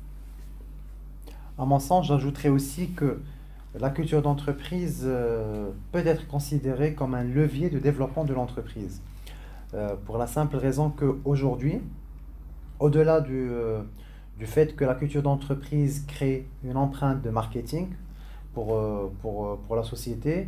À 1.57 1.65
mon 1.65 1.79
sens, 1.79 2.07
j'ajouterais 2.07 2.49
aussi 2.49 2.91
que 2.91 3.21
la 3.79 3.89
culture 3.89 4.21
d'entreprise 4.21 5.03
euh, 5.05 5.71
peut 5.91 6.05
être 6.05 6.27
considérée 6.27 6.93
comme 6.93 7.13
un 7.13 7.23
levier 7.23 7.69
de 7.69 7.79
développement 7.79 8.23
de 8.25 8.33
l'entreprise. 8.33 9.01
pour 10.05 10.17
la 10.17 10.27
simple 10.27 10.55
raison 10.55 10.89
qu'aujourd'hui, 10.89 11.81
au-delà 12.79 13.19
du, 13.19 13.49
du 14.37 14.45
fait 14.45 14.73
que 14.75 14.85
la 14.85 14.95
culture 14.95 15.21
d'entreprise 15.21 16.05
crée 16.07 16.47
une 16.63 16.77
empreinte 16.77 17.21
de 17.21 17.29
marketing 17.29 17.89
pour, 18.53 18.79
pour, 19.21 19.57
pour 19.57 19.75
la 19.75 19.83
société, 19.83 20.47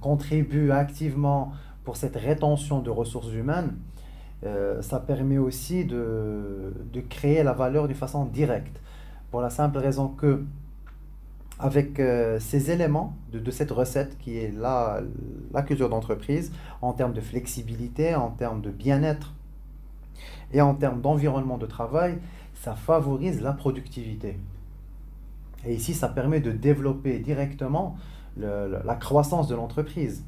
contribue 0.00 0.72
activement 0.72 1.52
pour 1.88 1.96
cette 1.96 2.16
rétention 2.16 2.80
de 2.80 2.90
ressources 2.90 3.32
humaines, 3.32 3.74
euh, 4.44 4.80
ça 4.82 5.00
permet 5.00 5.38
aussi 5.38 5.84
de, 5.84 6.72
de, 6.92 7.00
créer 7.00 7.42
la 7.42 7.52
valeur 7.52 7.88
d'une 7.88 7.96
façon 7.96 8.24
directe. 8.24 8.80
Pour 9.30 9.40
la 9.40 9.50
simple 9.50 9.78
raison 9.78 10.08
que, 10.08 10.44
avec 11.58 11.98
euh, 11.98 12.38
ces 12.38 12.70
éléments 12.70 13.14
de, 13.32 13.40
de, 13.40 13.50
cette 13.50 13.72
recette 13.72 14.16
qui 14.18 14.38
est 14.38 14.54
la, 14.56 15.00
la 15.52 15.62
culture 15.62 15.88
d'entreprise, 15.88 16.52
en 16.82 16.92
termes 16.92 17.12
de 17.12 17.20
flexibilité, 17.20 18.14
en 18.14 18.30
termes 18.30 18.60
de 18.60 18.70
bien-être 18.70 19.34
et 20.52 20.60
en 20.60 20.74
termes 20.74 21.00
d'environnement 21.00 21.58
de 21.58 21.66
travail, 21.66 22.18
ça 22.54 22.74
favorise 22.74 23.42
la 23.42 23.52
productivité. 23.52 24.38
Et 25.66 25.74
ici, 25.74 25.94
ça 25.94 26.08
permet 26.08 26.40
de 26.40 26.52
développer 26.52 27.18
directement 27.18 27.96
la 28.36 28.94
croissance 28.94 29.48
de 29.48 29.56
l'entreprise. 29.56 30.24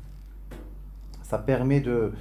Ça 1.22 1.38
permet 1.38 1.80
de, 1.80 2.12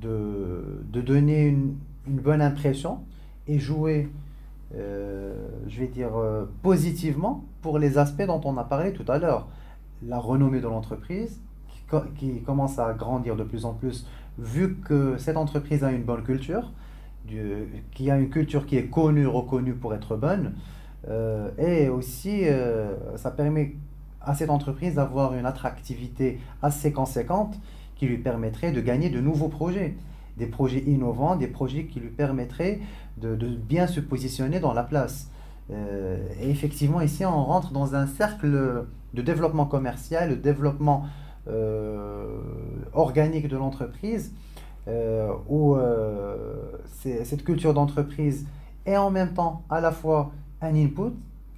de, 0.00 0.82
de 0.90 1.00
donner 1.00 1.46
une, 1.46 1.76
une, 2.06 2.20
bonne 2.20 2.40
impression 2.40 3.00
et 3.46 3.58
jouer, 3.58 4.08
euh, 4.74 5.34
je 5.66 5.80
vais 5.80 5.86
dire, 5.88 6.16
euh, 6.16 6.44
positivement 6.62 7.44
pour 7.62 7.78
les 7.78 7.98
aspects 7.98 8.26
dont 8.26 8.40
on 8.44 8.56
a 8.56 8.64
parlé 8.64 8.92
tout 8.92 9.10
à 9.10 9.18
l'heure. 9.18 9.48
La 10.06 10.18
renommée 10.18 10.60
de 10.60 10.68
l'entreprise 10.68 11.40
qui, 12.16 12.42
commence 12.42 12.78
à 12.78 12.92
grandir 12.92 13.34
de 13.34 13.44
plus 13.44 13.64
en 13.64 13.72
plus 13.72 14.06
vu 14.38 14.76
que 14.76 15.16
cette 15.16 15.36
entreprise 15.36 15.82
a 15.82 15.90
une 15.90 16.02
bonne 16.02 16.22
culture, 16.22 16.70
du, 17.26 17.66
qui 17.92 18.10
a 18.10 18.18
une 18.18 18.28
culture 18.28 18.66
qui 18.66 18.76
est 18.76 18.88
connue, 18.88 19.26
reconnue 19.26 19.74
pour 19.74 19.94
être 19.94 20.16
bonne. 20.16 20.54
Euh, 21.08 21.50
et 21.56 21.88
aussi, 21.88 22.42
ça 23.16 23.30
permet 23.30 23.74
à 24.20 24.34
cette 24.34 24.50
entreprise 24.50 24.94
d'avoir 24.96 25.34
une 25.34 25.46
attractivité 25.46 26.38
assez 26.62 26.92
conséquente 26.92 27.58
qui 27.98 28.06
lui 28.06 28.18
permettrait 28.18 28.72
de 28.72 28.80
gagner 28.80 29.10
de 29.10 29.20
nouveaux 29.20 29.48
projets, 29.48 29.94
des 30.38 30.46
projets 30.46 30.84
innovants, 30.86 31.36
des 31.36 31.48
projets 31.48 31.84
qui 31.84 32.00
lui 32.00 32.10
permettraient 32.10 32.80
de, 33.18 33.34
bien 33.34 33.86
se 33.86 34.00
positionner 34.00 34.60
dans 34.60 34.72
la 34.72 34.84
place. 34.84 35.30
Euh, 35.70 36.16
et 36.40 36.48
effectivement, 36.48 37.00
ici, 37.00 37.24
on 37.26 37.44
rentre 37.44 37.72
dans 37.72 37.94
un 37.94 38.06
cercle 38.06 38.86
de 39.14 39.22
développement 39.22 39.66
commercial, 39.66 40.30
de 40.30 40.34
développement 40.36 41.06
euh, 41.48 42.38
organique 42.92 43.48
de 43.48 43.56
l'entreprise, 43.56 44.32
euh, 44.86 45.32
où 45.48 45.76
cette 46.86 47.44
culture 47.44 47.74
d'entreprise 47.74 48.46
est 48.86 48.96
en 48.96 49.10
même 49.10 49.34
temps 49.34 49.62
à 49.68 49.80
la 49.80 49.90
fois 49.90 50.30
un 50.62 50.74
input 50.74 51.12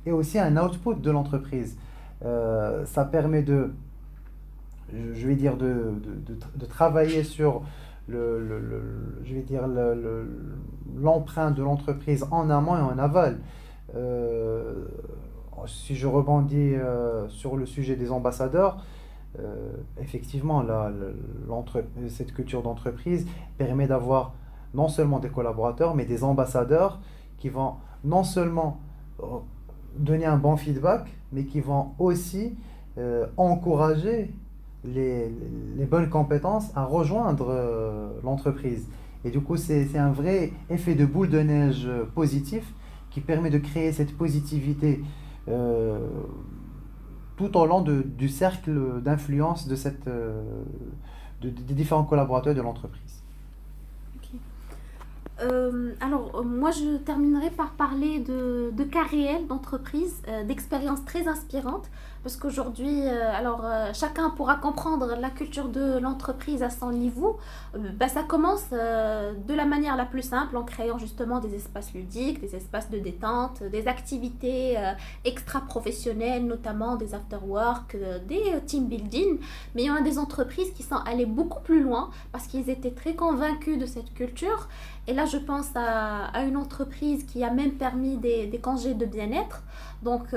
et 0.07 0.13
aussi 0.13 0.39
un 0.39 0.57
output 0.57 0.95
de 0.95 1.11
l'entreprise. 1.11 1.77
Ça 2.23 3.05
permet 3.05 3.43
de, 3.43 3.73
je 4.93 5.27
vais 5.27 5.37
dire, 5.37 5.57
de, 5.57 5.93
de, 6.27 6.39
de 6.57 6.67
travailler 6.67 7.23
sur 7.25 7.63
le, 8.11 8.41
le, 8.41 8.83
je 9.25 9.35
vais 9.35 9.43
dire 9.43 9.63
l'empreinte 10.97 11.55
de 11.55 11.63
l'entreprise 11.63 12.27
en 12.31 12.51
amont 12.51 12.77
et 12.77 12.81
en 12.81 12.99
aval. 12.99 13.39
Euh, 13.95 14.87
si 15.67 15.95
je 15.95 16.07
rebondis 16.07 16.75
euh, 16.75 17.29
sur 17.29 17.57
le 17.57 17.67
sujet 17.67 17.97
des 17.97 18.11
ambassadeurs, 18.11 18.83
euh, 19.39 19.73
effectivement, 20.01 20.63
la, 20.63 20.91
cette 22.09 22.33
culture 22.33 22.63
d'entreprise 22.63 23.27
permet 23.59 23.87
d'avoir 23.87 24.35
non 24.75 24.89
seulement 24.89 25.19
des 25.19 25.29
collaborateurs, 25.29 25.95
mais 25.95 26.05
des 26.05 26.25
ambassadeurs 26.25 27.01
qui 27.39 27.49
vont 27.49 27.75
non 28.05 28.25
seulement 28.25 28.81
donner 29.97 30.25
un 30.25 30.39
bon 30.39 30.57
feedback, 30.57 31.11
mais 31.33 31.45
qui 31.45 31.61
vont 31.61 31.93
aussi 31.99 32.57
encourager 33.37 34.33
les, 34.85 35.31
bonnes 35.91 36.09
compétences 36.09 36.71
à 36.75 36.85
rejoindre 36.85 37.49
euh, 37.51 38.09
l'entreprise. 38.23 38.87
Et 39.25 39.31
du 39.31 39.41
coup, 39.41 39.57
c'est 39.57 39.99
un 39.99 40.13
vrai 40.13 40.53
effet 40.71 40.95
de 40.95 41.05
boule 41.05 41.29
de 41.29 41.41
neige 41.41 41.89
positif 42.15 42.65
qui 43.11 43.21
permet 43.21 43.51
de 43.51 43.59
créer 43.59 43.93
cette 43.93 44.17
positivité 44.17 45.03
euh, 45.49 45.99
tout 47.37 47.57
au 47.57 47.67
long 47.67 47.83
de, 47.83 48.03
du 48.03 48.29
cercle 48.29 49.03
d'influence 49.03 49.67
de 49.67 49.75
cette, 49.75 50.07
euh, 50.09 50.43
de, 51.43 51.51
des 51.51 51.75
différents 51.75 52.05
collaborateurs 52.05 52.55
de 52.55 52.63
l'entreprise. 52.63 52.99
Alors, 56.03 56.45
moi, 56.45 56.71
je 56.71 56.99
terminerai 56.99 57.49
par 57.51 57.71
parler 57.73 58.21
de, 58.21 58.71
de 58.77 58.85
cas 58.85 59.05
réels 59.05 59.47
d'entreprise, 59.47 60.23
d'expériences 60.47 61.03
très 61.07 61.29
inspirantes, 61.29 61.91
parce 62.23 62.37
qu'aujourd'hui, 62.37 63.07
euh, 63.07 63.33
alors, 63.35 63.63
euh, 63.65 63.93
chacun 63.95 64.29
pourra 64.31 64.57
comprendre 64.57 65.17
la 65.19 65.31
culture 65.31 65.69
de 65.69 65.99
l'entreprise 65.99 66.63
à 66.63 66.69
son 66.69 66.93
niveau. 66.93 67.39
Bah, 67.75 68.09
ça 68.09 68.23
commence 68.23 68.71
de 68.71 69.55
la 69.55 69.65
manière 69.65 69.97
la 69.97 70.05
plus 70.05 70.23
simple, 70.23 70.57
en 70.57 70.65
créant 70.65 70.99
justement 70.99 71.41
des 71.41 71.55
espaces 71.55 71.95
ludiques, 71.95 72.41
des 72.41 72.57
espaces 72.57 72.91
de 72.91 72.99
détente, 72.99 73.63
des 73.63 73.89
activités 73.89 74.77
extra-professionnelles, 75.25 76.45
notamment 76.45 76.97
des 76.97 77.15
after-work, 77.15 77.97
des 78.27 78.61
team 78.67 78.87
building. 78.89 79.39
Mais 79.75 79.83
il 79.83 79.87
y 79.87 79.91
en 79.91 79.97
a 79.97 80.01
des 80.03 80.19
entreprises 80.19 80.73
qui 80.73 80.83
sont 80.83 80.97
allées 80.97 81.27
beaucoup 81.27 81.61
plus 81.61 81.83
loin, 81.83 82.11
parce 82.33 82.47
qu'ils 82.47 82.69
étaient 82.71 82.91
très 82.91 83.15
convaincus 83.15 83.79
de 83.79 83.87
cette 83.87 84.13
culture. 84.15 84.69
Et 85.07 85.15
là, 85.15 85.25
je 85.27 85.39
pense 85.39 85.69
à, 85.75 86.27
à, 86.27 86.43
une 86.43 86.57
entreprise 86.57 87.25
qui 87.25 87.43
a 87.45 87.51
même 87.51 87.73
permis 87.73 88.17
des, 88.17 88.47
des 88.47 88.59
congés 88.59 88.95
de 88.95 89.07
bien-être. 89.07 89.63
Donc, 90.03 90.35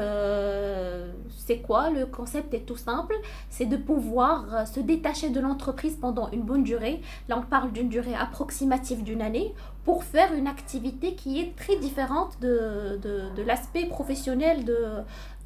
c'est 1.45 1.59
quoi 1.59 1.72
Le 1.73 2.05
concept 2.05 2.53
est 2.53 2.65
tout 2.65 2.77
simple, 2.77 3.15
c'est 3.49 3.65
de 3.65 3.77
pouvoir 3.77 4.45
euh, 4.53 4.65
se 4.65 4.79
détacher 4.79 5.29
de 5.29 5.39
l'entreprise 5.39 5.95
pendant 5.95 6.29
une 6.31 6.41
bonne 6.41 6.63
durée. 6.63 7.01
Là, 7.27 7.37
on 7.39 7.41
parle 7.41 7.71
d'une 7.71 7.89
durée 7.89 8.13
approximative 8.15 9.03
d'une 9.03 9.21
année 9.21 9.53
pour 9.83 10.03
faire 10.03 10.33
une 10.33 10.47
activité 10.47 11.15
qui 11.15 11.41
est 11.41 11.55
très 11.57 11.75
différente 11.77 12.39
de, 12.41 12.99
de, 13.01 13.41
l'aspect 13.43 13.85
professionnel 13.85 14.63
de, 14.63 14.85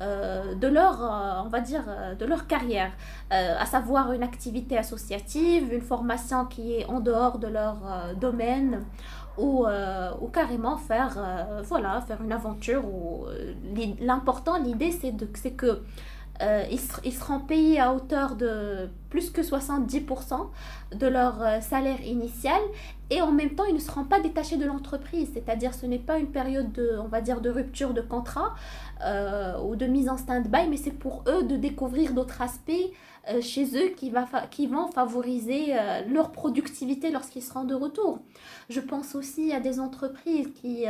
euh, 0.01 0.53
de 0.53 0.67
leur, 0.67 1.01
euh, 1.01 1.41
on 1.45 1.49
va 1.49 1.59
dire, 1.61 1.83
de 2.19 2.25
leur 2.25 2.45
carrière, 2.45 2.91
à 3.31 3.65
savoir 3.65 4.11
une 4.11 4.21
activité 4.21 4.77
associative, 4.77 5.73
une 5.73 5.81
formation 5.81 6.45
qui 6.45 6.73
est 6.73 6.85
en 6.85 6.99
dehors 6.99 7.39
de 7.39 7.47
leur 7.47 7.77
domaine 8.21 8.83
ou, 9.39 9.65
ou 10.21 10.27
carrément 10.27 10.77
faire, 10.77 11.17
voilà, 11.63 12.01
faire 12.01 12.21
une 12.21 12.31
aventure. 12.31 12.83
L'important, 13.99 14.57
l'idée, 14.59 14.91
c'est 14.91 15.51
que 15.51 15.81
euh, 16.41 16.63
ils, 17.03 17.13
seront 17.13 17.39
payés 17.39 17.79
à 17.79 17.93
hauteur 17.93 18.35
de 18.35 18.89
plus 19.09 19.31
que 19.31 19.41
70% 19.41 20.47
de 20.95 21.07
leur 21.07 21.41
euh, 21.41 21.59
salaire 21.61 22.01
initial 22.05 22.61
et 23.09 23.21
en 23.21 23.31
même 23.31 23.51
temps 23.55 23.65
ils 23.65 23.73
ne 23.73 23.79
seront 23.79 24.03
pas 24.03 24.19
détachés 24.19 24.57
de 24.57 24.65
l'entreprise. 24.65 25.31
C'est-à-dire 25.33 25.73
ce 25.73 25.85
n'est 25.85 25.99
pas 25.99 26.19
une 26.19 26.27
période 26.27 26.71
de 26.71 26.97
on 26.99 27.07
va 27.07 27.21
dire 27.21 27.41
de 27.41 27.49
rupture 27.49 27.93
de 27.93 28.01
contrat 28.01 28.53
euh, 29.03 29.59
ou 29.61 29.75
de 29.75 29.85
mise 29.85 30.09
en 30.09 30.17
stand-by 30.17 30.67
mais 30.69 30.77
c'est 30.77 30.91
pour 30.91 31.23
eux 31.27 31.43
de 31.43 31.55
découvrir 31.55 32.13
d'autres 32.13 32.41
aspects 32.41 32.71
euh, 33.29 33.41
chez 33.41 33.65
eux 33.75 33.89
qui, 33.95 34.11
va 34.11 34.25
qui 34.51 34.67
vont 34.67 34.87
favoriser 34.91 35.73
leur 36.07 36.31
productivité 36.31 37.11
lorsqu'ils 37.11 37.43
seront 37.43 37.63
de 37.63 37.73
retour. 37.73 38.19
Je 38.69 38.79
pense 38.79 39.15
aussi 39.15 39.53
à 39.53 39.59
des 39.59 39.79
entreprises 39.79 40.49
qui 40.61 40.85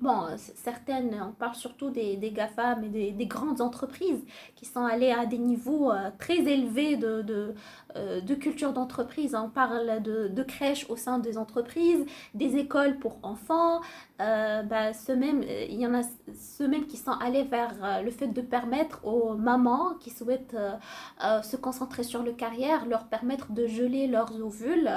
Bon, 0.00 0.28
certaines, 0.36 1.20
on 1.20 1.32
parle 1.32 1.56
surtout 1.56 1.90
des, 1.90 2.16
des 2.16 2.30
GAFAM 2.30 2.84
et 2.84 2.88
des, 2.88 3.10
des, 3.10 3.26
grandes 3.26 3.60
entreprises 3.60 4.24
qui 4.54 4.64
sont 4.64 4.84
allées 4.84 5.10
à 5.10 5.26
des 5.26 5.38
niveaux 5.38 5.90
euh, 5.90 6.10
très 6.20 6.36
élevés 6.36 6.96
de, 6.96 7.22
de, 7.22 7.54
euh, 7.96 8.20
de 8.20 8.34
culture 8.36 8.72
d'entreprise. 8.72 9.34
On 9.34 9.48
parle 9.48 10.00
de, 10.00 10.28
de 10.28 10.42
crèches 10.44 10.88
au 10.88 10.96
sein 10.96 11.18
des 11.18 11.36
entreprises, 11.36 12.06
des 12.34 12.56
écoles 12.58 13.00
pour 13.00 13.18
enfants. 13.24 13.80
Euh, 14.20 14.62
bah, 14.64 14.92
ce 14.92 15.12
même, 15.12 15.42
il 15.42 15.80
y 15.80 15.86
en 15.86 15.94
a 15.94 16.02
ceux 16.34 16.66
même 16.66 16.86
qui 16.86 16.96
sont 16.96 17.12
allés 17.12 17.44
vers 17.44 17.72
euh, 17.82 18.02
le 18.02 18.10
fait 18.10 18.26
de 18.26 18.40
permettre 18.40 19.04
aux 19.06 19.34
mamans 19.34 19.94
qui 20.00 20.10
souhaitent 20.10 20.56
euh, 20.56 21.42
se 21.42 21.56
concentrer 21.56 22.02
sur 22.02 22.24
le 22.24 22.32
carrière, 22.32 22.86
leur 22.86 23.06
permettre 23.06 23.52
de 23.52 23.66
geler 23.66 24.08
leurs 24.08 24.34
ovules 24.40 24.90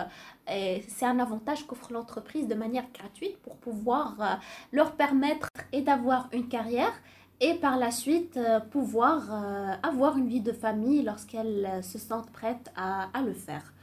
c'est 0.47 1.06
un 1.06 1.19
avantage 1.19 1.65
qu'offre 1.65 1.91
l'entreprise 1.93 2.47
de 2.47 2.56
manière 2.56 2.86
gratuite 2.93 3.38
pour 3.41 3.56
pouvoir 3.58 4.15
euh, 4.19 4.25
leur 4.71 4.93
permettre 4.93 5.49
et 5.71 5.82
d'avoir 5.82 6.30
une 6.34 6.47
carrière 6.47 6.93
et 7.39 7.56
par 7.56 7.77
la 7.77 7.91
suite 7.91 8.38
euh, 8.38 8.60
pouvoir 8.60 9.23
euh, 9.32 9.73
avoir 9.84 10.17
une 10.17 10.27
vie 10.27 10.41
de 10.41 10.51
famille 10.51 11.04
lorsqu'elles 11.04 11.84
se 11.84 11.97
sentent 11.97 12.32
prêtes 12.32 12.71
à, 12.75 13.10
le 13.23 13.34
faire. 13.34 13.73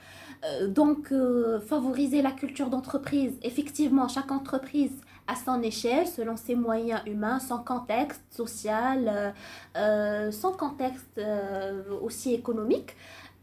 donc, 0.69 1.13
favoriser 1.67 2.23
la 2.23 2.31
culture 2.31 2.71
d'entreprise. 2.71 3.37
Effectivement, 3.43 4.07
chaque 4.09 4.31
entreprise 4.31 4.93
à 5.27 5.35
son 5.35 5.63
échelle, 5.63 6.07
selon 6.07 6.37
ses 6.37 6.55
moyens 6.55 7.03
humains, 7.07 7.41
son 7.41 7.59
contexte 7.59 8.23
social, 8.31 9.35
son 9.75 10.53
contexte 10.53 11.21
aussi 12.01 12.35
économique. 12.35 12.95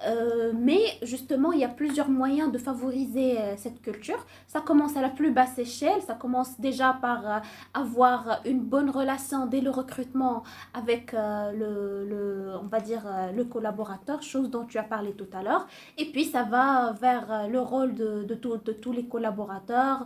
Euh, 0.03 0.51
mais 0.53 0.81
justement, 1.03 1.53
il 1.53 1.59
y 1.59 1.63
a 1.63 1.69
plusieurs 1.69 2.09
moyens 2.09 2.51
de 2.51 2.57
favoriser 2.57 3.39
euh, 3.39 3.55
cette 3.57 3.81
culture. 3.81 4.25
Ça 4.47 4.59
commence 4.59 4.97
à 4.97 5.01
la 5.01 5.09
plus 5.09 5.31
basse 5.31 5.57
échelle. 5.57 6.01
Ça 6.05 6.13
commence 6.15 6.59
déjà 6.59 6.97
par 7.01 7.29
euh, 7.29 7.39
avoir 7.73 8.41
une 8.45 8.59
bonne 8.59 8.89
relation 8.89 9.45
dès 9.45 9.61
le 9.61 9.69
recrutement 9.69 10.43
avec 10.73 11.13
le, 11.13 12.05
le, 12.05 12.51
on 12.61 12.67
va 12.67 12.79
dire, 12.79 13.03
le 13.35 13.43
collaborateur, 13.45 14.21
chose 14.21 14.49
dont 14.49 14.65
tu 14.65 14.77
as 14.77 14.83
parlé 14.83 15.13
tout 15.13 15.27
à 15.33 15.43
l'heure. 15.43 15.67
Et 15.97 16.05
puis, 16.11 16.25
ça 16.25 16.43
va 16.43 16.93
vers 16.93 17.47
le 17.49 17.59
rôle 17.59 17.95
de, 17.95 18.23
de, 18.23 18.35
de 18.35 18.71
tous 18.73 18.91
les 18.91 19.05
collaborateurs, 19.05 20.05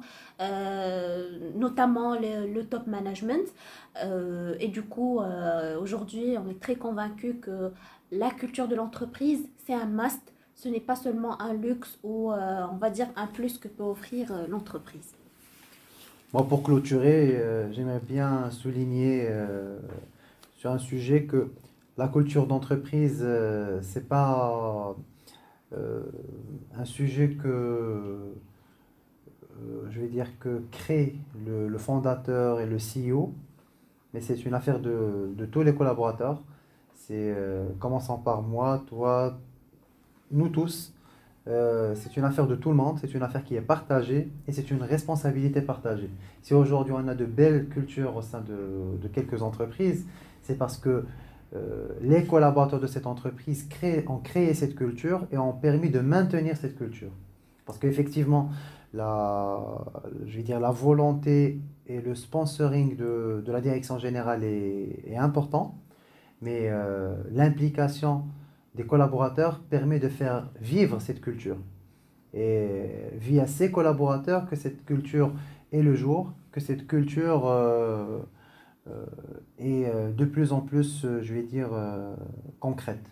notamment 1.56 2.16
le, 2.16 2.52
le, 2.52 2.66
top 2.66 2.88
management. 2.88 3.48
Et 4.60 4.68
du 4.68 4.82
coup, 4.84 5.20
aujourd'hui, 5.82 6.36
on 6.38 6.50
est 6.50 6.60
très 6.60 6.76
convaincu 6.76 7.36
que 7.36 7.72
la 8.12 8.32
culture 8.32 8.68
de 8.68 8.76
l'entreprise, 8.76 9.48
c'est 9.66 9.74
un 9.74 9.86
must. 9.86 10.22
Ce 10.56 10.68
n'est 10.68 10.80
pas 10.80 10.96
seulement 10.96 11.42
un 11.42 11.54
luxe 11.54 12.00
ou, 12.04 12.32
euh, 12.32 12.66
on 12.72 12.78
va 12.78 12.90
dire, 12.90 13.08
un 13.16 13.28
plus 13.28 13.58
que 13.58 13.68
peut 13.68 13.84
offrir 13.84 14.32
euh, 14.32 14.48
l'entreprise. 14.48 15.14
Moi, 16.34 16.46
pour 16.48 16.64
clôturer, 16.64 17.38
euh, 17.38 17.72
j'aimerais 17.72 18.02
bien 18.02 18.52
souligner 18.52 19.30
sur 20.58 20.72
un 20.72 20.78
sujet 20.78 21.24
que 21.24 21.52
la 21.98 22.08
culture 22.08 22.46
d'entreprise, 22.46 23.26
c'est 23.82 24.08
pas 24.08 24.96
un 25.72 26.86
sujet 26.86 27.30
que, 27.30 28.34
je 29.90 30.00
vais 30.00 30.08
dire, 30.08 30.28
que 30.40 30.62
crée 30.72 31.16
le, 31.46 31.78
fondateur 31.78 32.60
et 32.60 32.68
le 32.68 32.78
CEO, 32.78 33.34
mais 34.14 34.22
c'est 34.22 34.46
une 34.46 34.54
affaire 34.54 34.80
de, 34.80 35.46
tous 35.52 35.62
les 35.62 35.74
collaborateurs. 35.74 36.42
C'est 36.96 37.34
euh, 37.36 37.68
commençant 37.80 38.18
par 38.18 38.42
moi, 38.42 38.84
toi, 38.88 39.38
nous 40.32 40.50
tous. 40.50 40.94
Euh, 41.48 41.96
c'est 41.96 42.16
une 42.18 42.26
affaire 42.26 42.46
de 42.46 42.56
tout 42.56 42.70
le 42.70 42.76
monde, 42.76 43.00
c'est 43.00 43.14
une 43.14 43.24
affaire 43.24 43.44
qui 43.44 43.56
est 43.56 43.62
partagée 43.62 44.30
et 44.48 44.52
c'est 44.52 44.70
une 44.70 44.84
responsabilité 44.84 45.62
partagée. 45.62 46.10
Si 46.44 46.54
aujourd'hui 46.54 46.94
on 46.94 47.08
a 47.08 47.16
de 47.16 47.26
belles 47.26 47.70
cultures 47.70 48.16
au 48.16 48.22
sein 48.22 48.42
de, 48.42 49.08
quelques 49.08 49.42
entreprises, 49.42 50.06
c'est 50.44 50.58
parce 50.58 50.78
que 50.78 51.06
euh, 51.56 51.88
les 52.02 52.26
collaborateurs 52.26 52.80
de 52.80 52.86
cette 52.86 53.08
entreprise 53.08 53.68
ont 54.08 54.18
créé 54.18 54.54
cette 54.54 54.76
culture 54.76 55.26
et 55.32 55.38
ont 55.40 55.54
permis 55.54 55.90
de 55.90 56.02
maintenir 56.02 56.56
cette 56.56 56.78
culture. 56.78 57.12
Parce 57.70 57.78
qu'effectivement, 57.78 58.50
la, 58.96 59.60
je 60.26 60.38
vais 60.38 60.42
dire, 60.42 60.60
la 60.60 60.72
volonté 60.72 61.62
et 61.86 62.02
le 62.02 62.16
sponsoring 62.16 62.96
de, 62.96 63.44
de 63.46 63.52
la 63.52 63.62
direction 63.62 64.00
générale 64.00 64.44
est, 64.44 65.04
est 65.06 65.18
important, 65.18 65.78
mais 66.42 66.62
euh, 66.64 67.16
l'implication 67.30 68.24
des 68.74 68.88
collaborateurs 68.88 69.60
permet 69.70 70.00
de 70.00 70.10
faire 70.10 70.50
vivre 70.60 71.00
cette 71.00 71.22
culture. 71.22 71.58
Et 72.34 72.88
via 73.14 73.46
ces 73.46 73.70
collaborateurs 73.70 74.50
que 74.50 74.56
cette 74.56 74.84
culture 74.84 75.32
est 75.72 75.84
le 75.84 75.94
jour, 75.94 76.34
que 76.52 76.60
cette 76.60 76.88
culture 76.88 77.46
euh, 77.46 78.18
euh, 78.88 79.06
est 79.60 79.94
de 80.12 80.26
plus 80.26 80.54
en 80.54 80.62
plus, 80.62 81.06
je 81.22 81.34
vais 81.36 81.44
dire, 81.44 81.70
concrète. 82.60 83.06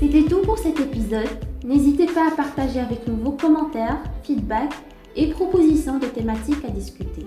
C'était 0.00 0.22
tout 0.22 0.42
pour 0.42 0.58
cet 0.58 0.78
épisode. 0.78 1.28
N'hésitez 1.64 2.06
pas 2.06 2.28
à 2.28 2.30
partager 2.30 2.78
avec 2.78 3.06
nous 3.08 3.16
vos 3.16 3.32
commentaires, 3.32 3.98
feedbacks 4.22 4.74
et 5.16 5.28
propositions 5.30 5.98
de 5.98 6.06
thématiques 6.06 6.64
à 6.64 6.70
discuter. 6.70 7.26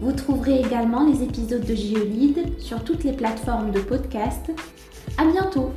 Vous 0.00 0.12
trouverez 0.12 0.60
également 0.60 1.06
les 1.06 1.22
épisodes 1.22 1.64
de 1.64 1.74
Geolide 1.74 2.52
sur 2.58 2.84
toutes 2.84 3.04
les 3.04 3.12
plateformes 3.12 3.70
de 3.70 3.80
podcast. 3.80 4.50
À 5.16 5.24
bientôt! 5.24 5.72